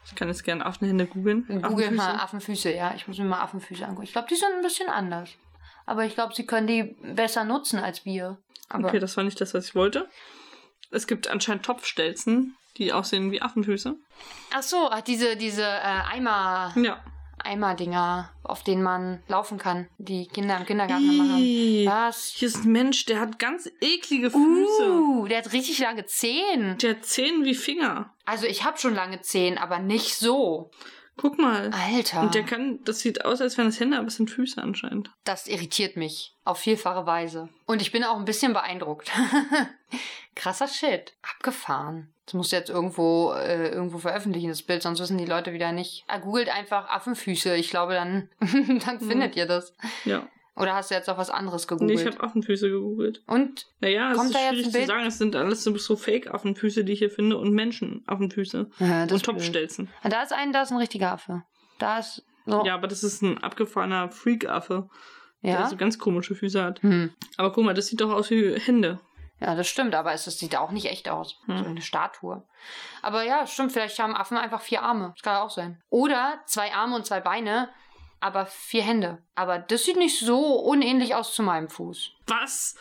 [0.05, 1.45] ich kann jetzt gerne Affenhände googeln.
[1.47, 1.91] Google Affenfüße.
[1.93, 2.93] mal Affenfüße, ja.
[2.95, 4.03] Ich muss mir mal Affenfüße angucken.
[4.05, 5.29] Ich glaube, die sind ein bisschen anders.
[5.85, 8.39] Aber ich glaube, sie können die besser nutzen als wir.
[8.69, 10.09] Aber Okay, das war nicht das, was ich wollte.
[10.89, 13.95] Es gibt anscheinend Topfstelzen, die aussehen wie Affenfüße.
[14.53, 17.03] Ach so, ach, diese, diese äh, Eimer, Ja.
[17.45, 21.37] Eimer-Dinger, auf denen man laufen kann, die Kinder im Kindergarten haben.
[21.37, 22.27] Ih, Was?
[22.35, 24.91] Hier ist ein Mensch, der hat ganz eklige Füße.
[24.91, 26.77] Uh, der hat richtig lange Zehen.
[26.77, 28.13] Der hat Zehen wie Finger.
[28.25, 30.71] Also ich habe schon lange Zehen, aber nicht so.
[31.17, 31.69] Guck mal.
[31.73, 32.21] Alter.
[32.21, 35.11] Und der kann, das sieht aus, als wären das Hände, aber es sind Füße anscheinend.
[35.25, 36.35] Das irritiert mich.
[36.45, 37.49] Auf vielfache Weise.
[37.65, 39.11] Und ich bin auch ein bisschen beeindruckt.
[40.35, 41.13] Krasser Shit.
[41.21, 42.12] Abgefahren.
[42.25, 45.71] Das musst du jetzt irgendwo, äh, irgendwo veröffentlichen, das Bild, sonst wissen die Leute wieder
[45.73, 46.05] nicht.
[46.07, 47.55] Er googelt einfach Affenfüße.
[47.57, 48.29] Ich glaube, dann,
[48.85, 49.75] dann findet ihr das.
[50.05, 50.27] Ja.
[50.55, 51.99] Oder hast du jetzt auf was anderes Nee, gegoogelt?
[51.99, 53.23] ich habe Affenfüße gegoogelt.
[53.27, 53.65] Und?
[53.81, 54.87] Naja, es Kommt ist da jetzt schwierig ein zu Bild?
[54.87, 55.05] sagen.
[55.07, 58.69] Es sind alles so, Fake-Affenfüße, die ich hier finde und Menschen-Affenfüße.
[58.79, 59.23] Ja, Und.
[59.23, 59.89] Topfstelzen.
[60.03, 61.43] Ah, Da ist ein, da ist ein richtiger Affe.
[61.79, 62.63] Da ist so.
[62.65, 64.89] Ja, aber das ist ein abgefahrener Freak-Affe,
[65.41, 65.67] der Ja?
[65.67, 66.81] so ganz komische Füße hat.
[66.83, 67.11] Hm.
[67.37, 68.99] Aber guck mal, das sieht doch aus wie Hände.
[69.39, 71.37] Ja, das stimmt, aber es das sieht auch nicht echt aus.
[71.45, 71.57] Hm.
[71.57, 72.43] So eine Statue.
[73.01, 75.11] Aber ja, stimmt, vielleicht haben Affen einfach vier Arme.
[75.15, 75.81] Das kann auch sein.
[75.89, 77.69] Oder zwei Arme und zwei Beine,
[78.19, 79.21] aber vier Hände.
[79.35, 82.11] Aber das sieht nicht so unähnlich aus zu meinem Fuß.
[82.27, 82.75] Was?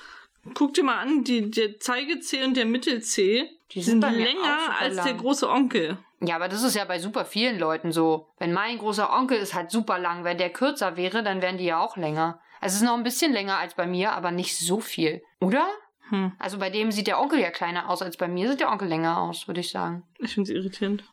[0.55, 5.03] Guck dir mal an, die, der Zeigezeh und der Mittelzeh Die sind sind länger als
[5.03, 5.99] der große Onkel.
[6.21, 8.29] Ja, aber das ist ja bei super vielen Leuten so.
[8.39, 11.65] Wenn mein großer Onkel ist halt super lang, wenn der kürzer wäre, dann wären die
[11.65, 12.41] ja auch länger.
[12.61, 15.23] Also es ist noch ein bisschen länger als bei mir, aber nicht so viel.
[15.41, 15.67] Oder?
[16.09, 18.71] Hm, Also bei dem sieht der Onkel ja kleiner aus als bei mir, sieht der
[18.71, 20.03] Onkel länger aus, würde ich sagen.
[20.19, 21.05] ich finde sie irritierend.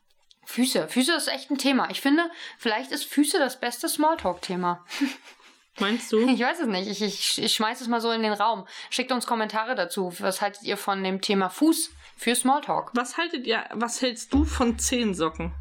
[0.46, 0.88] Füße.
[0.88, 1.90] Füße ist echt ein Thema.
[1.92, 2.24] Ich finde,
[2.58, 4.84] vielleicht ist Füße das beste Smalltalk-Thema.
[5.80, 6.28] Meinst du?
[6.28, 6.88] Ich weiß es nicht.
[6.90, 8.66] Ich, ich, ich schmeiß es mal so in den Raum.
[8.90, 10.12] Schickt uns Kommentare dazu.
[10.20, 12.92] Was haltet ihr von dem Thema Fuß für Smalltalk?
[12.96, 15.54] Was haltet ihr, was hältst du von Zehensocken?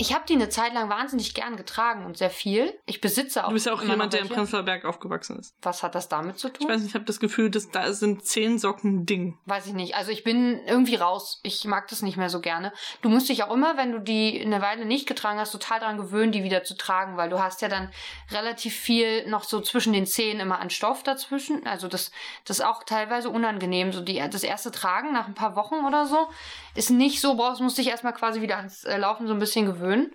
[0.00, 2.72] Ich habe die eine Zeit lang wahnsinnig gern getragen und sehr viel.
[2.86, 3.48] Ich besitze auch.
[3.48, 4.32] Du bist ja auch jemand, der welche.
[4.32, 5.54] Prenzlauer Berg aufgewachsen ist.
[5.60, 6.68] Was hat das damit zu Ich tun?
[6.70, 9.38] weiß nicht, ich habe das Gefühl, dass da sind Zehensocken ein Ding.
[9.44, 9.96] Weiß ich nicht.
[9.96, 11.40] Also ich bin irgendwie raus.
[11.42, 12.72] Ich mag das nicht mehr so gerne.
[13.02, 15.98] Du musst dich auch immer, wenn du die eine Weile nicht getragen hast, total daran
[15.98, 17.90] gewöhnen, die wieder zu tragen, weil du hast ja dann
[18.30, 21.66] relativ viel noch so zwischen den Zehen immer an Stoff dazwischen.
[21.66, 22.10] Also das,
[22.46, 23.92] das ist auch teilweise unangenehm.
[23.92, 26.26] So die, das erste Tragen nach ein paar Wochen oder so
[26.74, 29.66] ist nicht so, brauchst, musst dich erstmal quasi wieder ans äh, Laufen so ein bisschen
[29.66, 30.12] gewöhnen.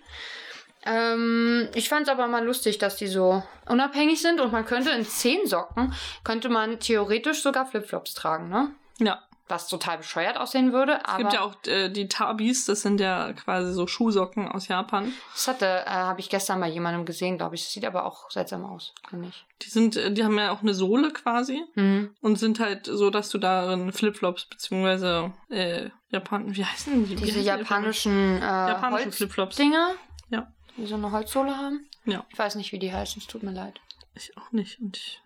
[0.84, 4.90] Ähm, ich fand es aber mal lustig, dass die so unabhängig sind und man könnte
[4.90, 5.92] in Zehensocken,
[6.22, 8.70] könnte man theoretisch sogar Flipflops tragen, ne?
[8.98, 9.25] Ja.
[9.48, 10.98] Was total bescheuert aussehen würde.
[11.08, 15.12] Es gibt ja auch äh, die Tabis, das sind ja quasi so Schuhsocken aus Japan.
[15.34, 17.62] das hatte, äh, habe ich gestern bei jemandem gesehen, glaube ich.
[17.64, 19.44] Das sieht aber auch seltsam aus, finde ich.
[19.62, 22.14] Die sind, äh, die haben ja auch eine Sohle quasi Mhm.
[22.20, 27.14] und sind halt so, dass du darin Flipflops beziehungsweise äh, Japan, wie heißen die?
[27.14, 29.58] Diese heißen die japanischen, äh, japanischen Flipflops.
[29.58, 29.90] Holzdinger,
[30.30, 31.86] Ja, die so eine Holzsohle haben.
[32.04, 33.20] ja, Ich weiß nicht, wie die heißen.
[33.22, 33.80] Es tut mir leid.
[34.14, 35.20] ich auch nicht und ich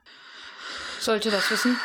[1.00, 1.78] Sollte das wissen.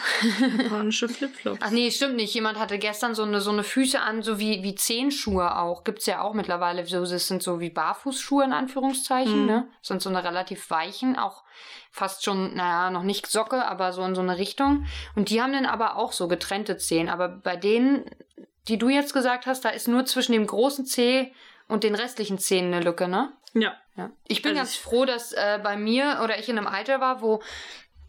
[0.57, 1.59] japanische Flipflops.
[1.63, 2.33] Ach nee, stimmt nicht.
[2.33, 5.83] Jemand hatte gestern so eine, so eine Füße an, so wie, wie Zehenschuhe auch.
[5.85, 6.85] Gibt's ja auch mittlerweile.
[6.85, 9.45] So, das sind so wie Barfußschuhe in Anführungszeichen, Mhm.
[9.45, 9.67] ne?
[9.81, 11.43] Sind so eine relativ weichen, auch
[11.91, 14.85] fast schon, naja, noch nicht Socke, aber so in so eine Richtung.
[15.15, 17.07] Und die haben dann aber auch so getrennte Zehen.
[17.07, 18.03] Aber bei denen,
[18.67, 21.31] die du jetzt gesagt hast, da ist nur zwischen dem großen Zeh
[21.69, 23.31] und den restlichen Zehen eine Lücke, ne?
[23.53, 24.09] Ja, Ja.
[24.27, 27.21] Ich bin Also ganz froh, dass äh, bei mir oder ich in einem Alter war,
[27.21, 27.41] wo,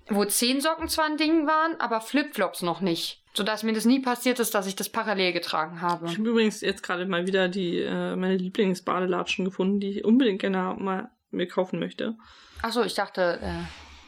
[0.09, 3.23] wo Zehensocken zwar ein Ding waren, aber Flipflops noch nicht.
[3.35, 6.07] Sodass mir das nie passiert ist, dass ich das parallel getragen habe.
[6.07, 10.41] ich habe übrigens jetzt gerade mal wieder die äh, meine Lieblingsbadelatschen gefunden, die ich unbedingt
[10.41, 12.17] gerne mal mir kaufen möchte.
[12.63, 13.65] Achso, ich dachte, äh,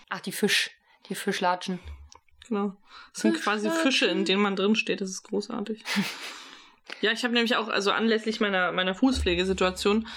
[0.09, 0.71] ach, die Fisch,
[1.09, 1.79] die Fischlatschen.
[2.49, 2.75] Genau.
[3.13, 5.03] Das sind quasi Fische, in denen man drin steht.
[5.03, 5.85] Das ist großartig.
[7.03, 10.09] ja, ich habe nämlich auch, also anlässlich meiner, meiner Fußpflegesituation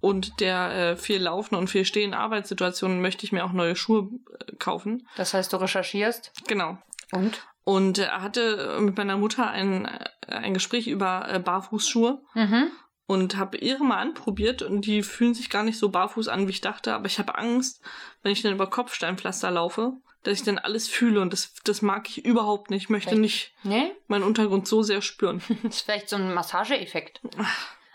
[0.00, 4.08] und der äh, viel Laufen und viel Stehen Arbeitssituationen möchte ich mir auch neue Schuhe
[4.48, 5.06] äh, kaufen.
[5.16, 6.32] Das heißt, du recherchierst.
[6.48, 6.78] Genau.
[7.12, 7.46] Und?
[7.64, 12.70] Und äh, hatte mit meiner Mutter ein, äh, ein Gespräch über äh, Barfußschuhe Mhm.
[13.06, 16.52] und habe ihre mal anprobiert und die fühlen sich gar nicht so barfuß an, wie
[16.52, 16.94] ich dachte.
[16.94, 17.80] Aber ich habe Angst,
[18.22, 19.92] wenn ich dann über Kopfsteinpflaster laufe,
[20.22, 22.82] dass ich dann alles fühle und das, das mag ich überhaupt nicht.
[22.84, 23.20] Ich möchte Echt?
[23.20, 23.92] nicht Nee?
[24.06, 25.42] meinen Untergrund so sehr spüren.
[25.62, 27.20] Das ist vielleicht so ein Massageeffekt.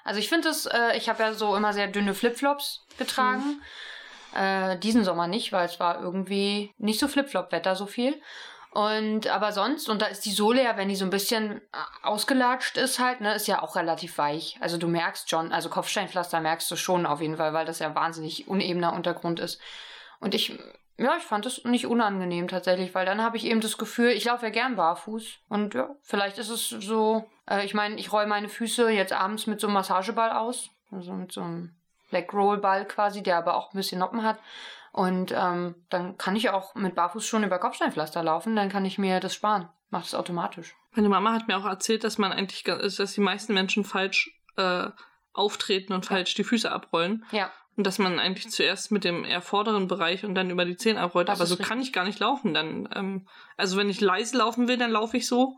[0.05, 3.61] Also ich finde es, äh, ich habe ja so immer sehr dünne Flipflops getragen.
[4.33, 8.21] Äh, diesen Sommer nicht, weil es war irgendwie nicht so Flipflop-Wetter so viel.
[8.71, 11.61] Und aber sonst, und da ist die Sohle ja, wenn die so ein bisschen äh,
[12.03, 14.57] ausgelatscht ist halt, ne, ist ja auch relativ weich.
[14.59, 17.95] Also du merkst schon, also Kopfsteinpflaster merkst du schon auf jeden Fall, weil das ja
[17.95, 19.61] wahnsinnig unebener Untergrund ist.
[20.19, 20.59] Und ich,
[20.97, 24.25] ja, ich fand es nicht unangenehm tatsächlich, weil dann habe ich eben das Gefühl, ich
[24.25, 25.39] laufe ja gern barfuß.
[25.47, 29.47] Und ja, vielleicht ist es so, äh, ich meine, ich roll meine Füße jetzt abends
[29.47, 30.69] mit so einem Massageball aus.
[30.91, 31.75] Also mit so einem
[32.09, 34.37] Black Roll Ball quasi, der aber auch ein bisschen Noppen hat.
[34.91, 38.97] Und ähm, dann kann ich auch mit Barfuß schon über Kopfsteinpflaster laufen, dann kann ich
[38.97, 39.67] mir das sparen.
[39.89, 40.73] Macht es automatisch.
[40.93, 44.31] Meine Mama hat mir auch erzählt, dass man eigentlich, ga- dass die meisten Menschen falsch
[44.55, 44.87] äh,
[45.33, 47.25] auftreten und falsch die Füße abrollen.
[47.31, 47.51] Ja.
[47.75, 50.97] Und dass man eigentlich zuerst mit dem eher vorderen Bereich und dann über die Zehen
[50.97, 51.27] abrollt.
[51.27, 51.67] Das Aber so richtig.
[51.67, 52.53] kann ich gar nicht laufen.
[52.53, 53.27] Dann, ähm,
[53.57, 55.57] also wenn ich leise laufen will, dann laufe ich so.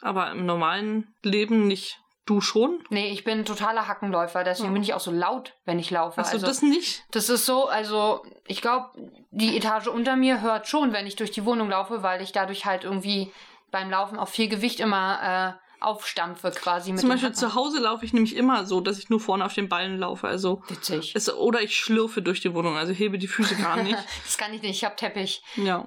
[0.00, 1.98] Aber im normalen Leben nicht.
[2.26, 2.84] Du schon?
[2.90, 4.72] Nee, ich bin totaler Hackenläufer, deswegen Ja.
[4.74, 6.18] bin ich auch so laut, wenn ich laufe.
[6.20, 7.02] Hast du also, das nicht?
[7.10, 8.90] Das ist so, also ich glaube,
[9.30, 12.66] die Etage unter mir hört schon, wenn ich durch die Wohnung laufe, weil ich dadurch
[12.66, 13.32] halt irgendwie
[13.72, 18.04] beim Laufen auf viel Gewicht immer äh, aufstampfe quasi mit Zum Beispiel zu Hause laufe
[18.04, 20.28] ich nämlich immer so, dass ich nur vorne auf den Ballen laufe.
[20.28, 21.14] Also Witzig.
[21.16, 23.98] es, oder ich schlürfe durch die Wohnung, also hebe die Füße gar nicht.
[24.24, 25.42] Das kann ich nicht, ich hab Teppich.
[25.56, 25.84] ja.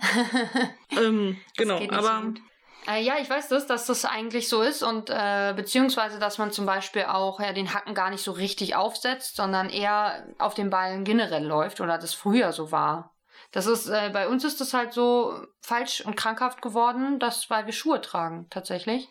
[0.98, 2.42] ähm, genau, so aber gut.
[2.88, 6.52] Äh, ja, ich weiß das, dass das eigentlich so ist und äh, beziehungsweise, dass man
[6.52, 10.70] zum Beispiel auch ja, den Hacken gar nicht so richtig aufsetzt, sondern eher auf den
[10.70, 13.14] Ballen generell läuft oder das früher so war.
[13.52, 17.66] Das ist, äh, bei uns ist das halt so falsch und krankhaft geworden, dass, weil
[17.66, 19.10] wir Schuhe tragen, tatsächlich.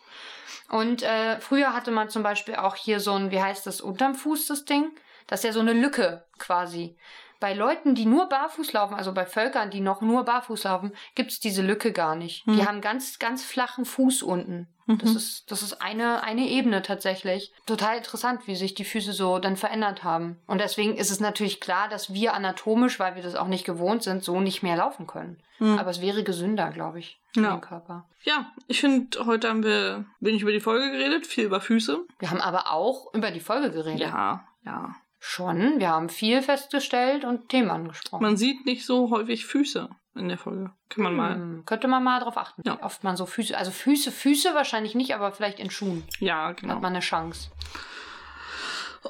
[0.69, 4.15] Und äh, früher hatte man zum Beispiel auch hier so ein, wie heißt das, unterm
[4.15, 4.91] Fuß, das Ding?
[5.27, 6.97] Das ist ja so eine Lücke quasi.
[7.43, 11.29] Bei Leuten, die nur barfuß laufen, also bei Völkern, die noch nur barfuß laufen, gibt
[11.31, 12.45] es diese Lücke gar nicht.
[12.47, 12.65] Die Hm.
[12.67, 14.69] haben ganz, ganz flachen Fuß unten.
[14.87, 15.17] Das Mhm.
[15.17, 17.51] ist, das ist eine, eine Ebene tatsächlich.
[17.65, 20.39] Total interessant, wie sich die Füße so dann verändert haben.
[20.47, 24.03] Und deswegen ist es natürlich klar, dass wir anatomisch, weil wir das auch nicht gewohnt
[24.03, 25.41] sind, so nicht mehr laufen können.
[25.57, 25.77] Hm.
[25.79, 27.51] Aber es wäre gesünder, glaube ich, für Ja.
[27.57, 28.05] den Körper.
[28.23, 31.99] Ja, ich finde, heute haben wir wenig über die Folge geredet, viel über Füße.
[32.19, 33.99] Wir haben aber auch über die Folge geredet.
[34.01, 34.95] Ja, ja.
[35.25, 35.79] Schon.
[35.79, 38.21] Wir haben viel festgestellt und Themen angesprochen.
[38.21, 40.71] Man sieht nicht so häufig Füße in der Folge.
[40.89, 41.35] Kann man mal.
[41.35, 42.61] Hm, könnte man mal drauf achten.
[42.65, 42.83] Ja.
[42.83, 46.57] Oft man so Füße, also Füße, Füße wahrscheinlich nicht, aber vielleicht in Schuhen Ja, hat
[46.57, 46.75] genau.
[46.75, 47.51] man eine Chance.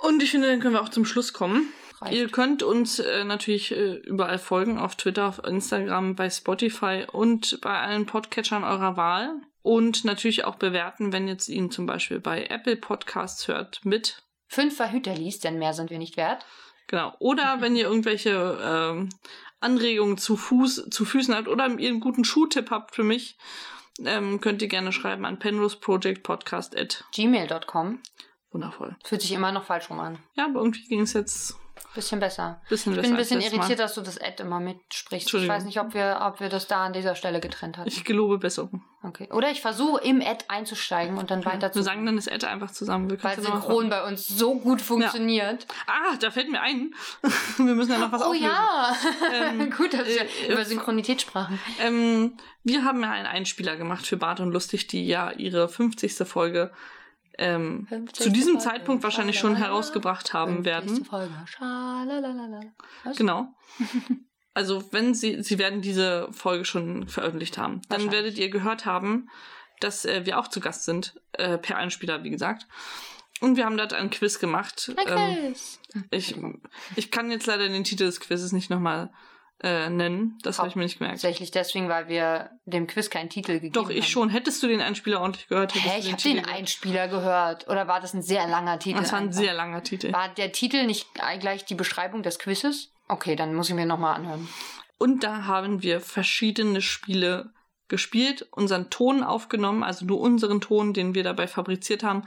[0.04, 1.74] Und ich finde, dann können wir auch zum Schluss kommen.
[2.00, 2.14] Reicht.
[2.14, 7.60] Ihr könnt uns äh, natürlich äh, überall folgen, auf Twitter, auf Instagram, bei Spotify und
[7.62, 9.34] bei allen Podcatchern eurer Wahl.
[9.64, 14.22] Und natürlich auch bewerten, wenn jetzt ihn zum Beispiel bei Apple Podcasts hört, mit.
[14.54, 16.46] Fünf Verhüter liest, denn mehr sind wir nicht wert.
[16.88, 17.16] Genau.
[17.18, 19.10] Oder wenn ihr irgendwelche ähm,
[19.60, 23.38] Anregungen zu Fuß, zu Füßen habt oder ihr einen guten Schuhtipp habt für mich,
[24.06, 26.76] ähm, könnt ihr gerne schreiben an penrose-project-podcast.
[27.14, 28.00] Gmail.com.
[28.52, 28.96] Wundervoll.
[29.04, 30.20] Fühlt sich immer noch falsch rum an.
[30.36, 31.58] Ja, aber irgendwie ging es jetzt
[31.96, 32.62] Bisschen besser.
[32.70, 33.08] bisschen Ich besser.
[33.10, 35.34] bin ein bisschen irritiert, dass du das Ad immer mitsprichst.
[35.34, 37.88] Ich weiß nicht, ob wir, ob wir das da an dieser Stelle getrennt hatten.
[37.90, 38.84] Ich gelobe Besserung.
[39.06, 39.28] Okay.
[39.32, 41.80] Oder ich versuche im Ad einzusteigen und dann weiter zu.
[41.80, 43.10] Wir sagen dann das Ad einfach zusammen.
[43.10, 45.68] Wir weil ja Synchron bei uns so gut funktioniert.
[45.88, 46.94] Ah, da fällt mir ein.
[47.58, 48.46] wir müssen ja noch was Oh auflösen.
[48.46, 48.96] ja!
[49.34, 51.60] Ähm, gut, dass wir äh, über Synchronität sprachen.
[51.82, 56.16] Ähm, wir haben ja einen Einspieler gemacht für Bart und Lustig, die ja ihre 50.
[56.28, 56.72] Folge
[57.38, 58.24] ähm, 50.
[58.24, 58.70] zu diesem Folge.
[58.70, 60.66] Zeitpunkt wahrscheinlich schon herausgebracht haben 50.
[60.66, 61.06] werden.
[61.06, 61.34] Folge.
[61.46, 62.62] Schalalalala.
[63.04, 63.18] Was?
[63.18, 63.54] Genau.
[64.54, 69.30] Also wenn sie, sie werden diese Folge schon veröffentlicht haben, dann werdet ihr gehört haben,
[69.80, 72.68] dass äh, wir auch zu Gast sind, äh, per Einspieler, wie gesagt.
[73.42, 74.92] Und wir haben dort ein Quiz gemacht.
[74.96, 75.80] Ein Ähm, Quiz.
[76.12, 76.36] ich,
[76.96, 79.12] ich kann jetzt leider den Titel des Quizzes nicht nochmal
[79.62, 80.38] äh, nennen.
[80.44, 81.16] Das habe ich mir nicht gemerkt.
[81.22, 83.98] Tatsächlich deswegen, weil wir dem Quiz keinen Titel gegeben Doch, haben.
[83.98, 84.30] ich schon.
[84.30, 85.74] Hättest du den Einspieler ordentlich gehört?
[85.74, 87.68] hättest Hä, ich habe Titel den Einspieler gehört.
[87.68, 89.00] Oder war das ein sehr langer Titel?
[89.00, 89.40] Das war ein einfach?
[89.42, 90.14] sehr langer Titel.
[90.14, 91.08] War der Titel nicht
[91.40, 92.93] gleich die Beschreibung des Quizzes?
[93.08, 94.48] Okay, dann muss ich mir nochmal anhören.
[94.98, 97.52] Und da haben wir verschiedene Spiele
[97.90, 102.24] gespielt, unseren Ton aufgenommen, also nur unseren Ton, den wir dabei fabriziert haben.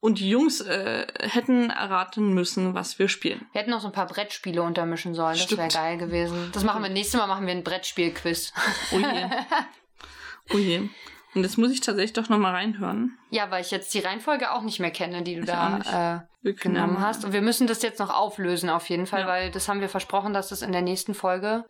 [0.00, 3.46] Und die Jungs äh, hätten erraten müssen, was wir spielen.
[3.52, 5.36] Wir hätten noch so ein paar Brettspiele untermischen sollen.
[5.36, 5.82] Das wäre Stimmt.
[5.82, 6.50] geil gewesen.
[6.52, 8.52] Das machen wir nächstes Mal machen wir ein Brettspiel-Quiz.
[8.92, 9.30] Oh je.
[10.54, 10.88] oh je.
[11.34, 13.18] Und jetzt muss ich tatsächlich doch nochmal reinhören.
[13.30, 16.52] ja, weil ich jetzt die Reihenfolge auch nicht mehr kenne, die du Ich da äh,
[16.54, 17.24] genommen hast.
[17.24, 19.26] Und wir müssen das jetzt noch auflösen auf jeden Fall, Ja.
[19.28, 21.64] weil das haben wir versprochen, dass das in der nächsten Folge.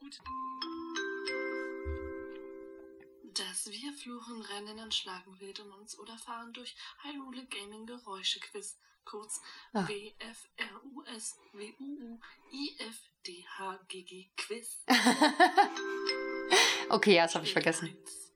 [3.34, 8.40] Das Wir fluchen, rennen und schlagen wild um uns oder fahren durch Hyrule Gaming Geräusche
[8.40, 8.78] Quiz.
[9.04, 9.40] Kurz
[9.72, 9.86] Ah.
[9.88, 12.18] WFRUS WUU
[12.52, 14.84] IFDHGG Quiz.
[16.90, 17.88] Okay, ja, das habe ich vergessen.
[17.88, 18.27] Eins.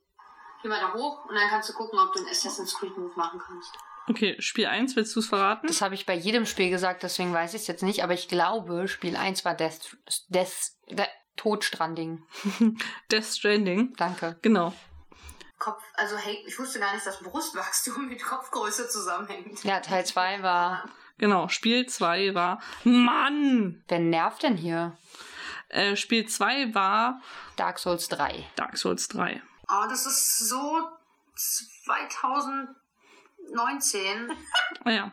[0.63, 3.13] Geh mal da hoch und dann kannst du gucken, ob du einen Assassin's Creed Move
[3.17, 3.73] machen kannst.
[4.09, 5.69] Okay, Spiel 1, willst du es verraten?
[5.69, 8.29] Das habe ich bei jedem Spiel gesagt, deswegen weiß ich es jetzt nicht, aber ich
[8.29, 9.97] glaube, Spiel 1 war Death,
[10.29, 11.07] Death, De
[11.37, 12.23] Todstranding.
[13.11, 13.95] Death Stranding.
[13.97, 14.39] Danke.
[14.43, 14.73] Genau.
[15.59, 19.63] Kopf, also hey, ich wusste gar nicht, dass Brustwachstum mit Kopfgröße zusammenhängt.
[19.65, 20.89] Ja, Teil 2 war.
[21.19, 21.49] Genau.
[21.49, 22.61] Spiel 2 war.
[22.85, 23.83] Mann!
[23.89, 24.97] Wer nervt denn hier?
[25.69, 27.23] Äh, Spiel 2 war
[27.57, 28.45] Dark Souls 3.
[28.57, 29.41] Dark Souls 3.
[29.73, 30.81] Oh, das ist so
[31.35, 34.31] 2019.
[34.85, 35.12] Ah ja.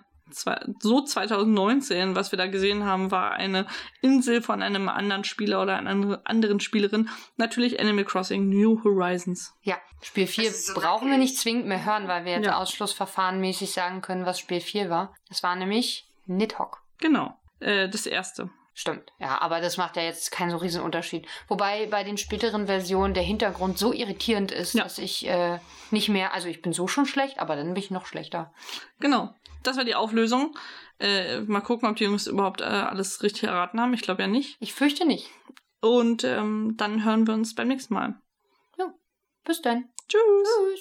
[0.80, 3.66] So 2019, was wir da gesehen haben, war eine
[4.02, 7.10] Insel von einem anderen Spieler oder einer andere- anderen Spielerin.
[7.38, 9.54] Natürlich Animal Crossing New Horizons.
[9.64, 11.32] Ja, Spiel 4 Das ist so brauchen wir wackelig.
[11.32, 12.58] nicht zwingend mehr hören, weil wir jetzt Ja.
[12.58, 15.16] ausschlussverfahrenmäßig sagen können, was Spiel 4 war.
[15.30, 16.78] Das war nämlich Nidhogg.
[17.00, 17.36] Genau.
[17.60, 18.52] Äh, das erste.
[18.80, 21.28] Stimmt, ja, aber das macht ja jetzt keinen so riesen Unterschied.
[21.50, 24.84] Wobei bei den späteren Versionen der Hintergrund so irritierend ist, Ja.
[24.84, 25.60] dass ich äh,
[25.92, 28.54] nicht mehr, also ich bin so schon schlecht, aber dann bin ich noch schlechter.
[29.02, 29.36] Genau.
[29.64, 30.58] Das war die Auflösung.
[30.98, 33.94] Äh, mal gucken, ob die Jungs überhaupt äh, alles richtig erraten haben.
[33.94, 34.56] Ich glaube ja nicht.
[34.62, 35.30] Ich fürchte nicht.
[35.82, 38.16] Und ähm, dann hören wir uns beim nächsten Mal.
[39.44, 39.90] Bis dann.
[40.08, 40.22] Tschüss.
[40.22, 40.80] Tschüss.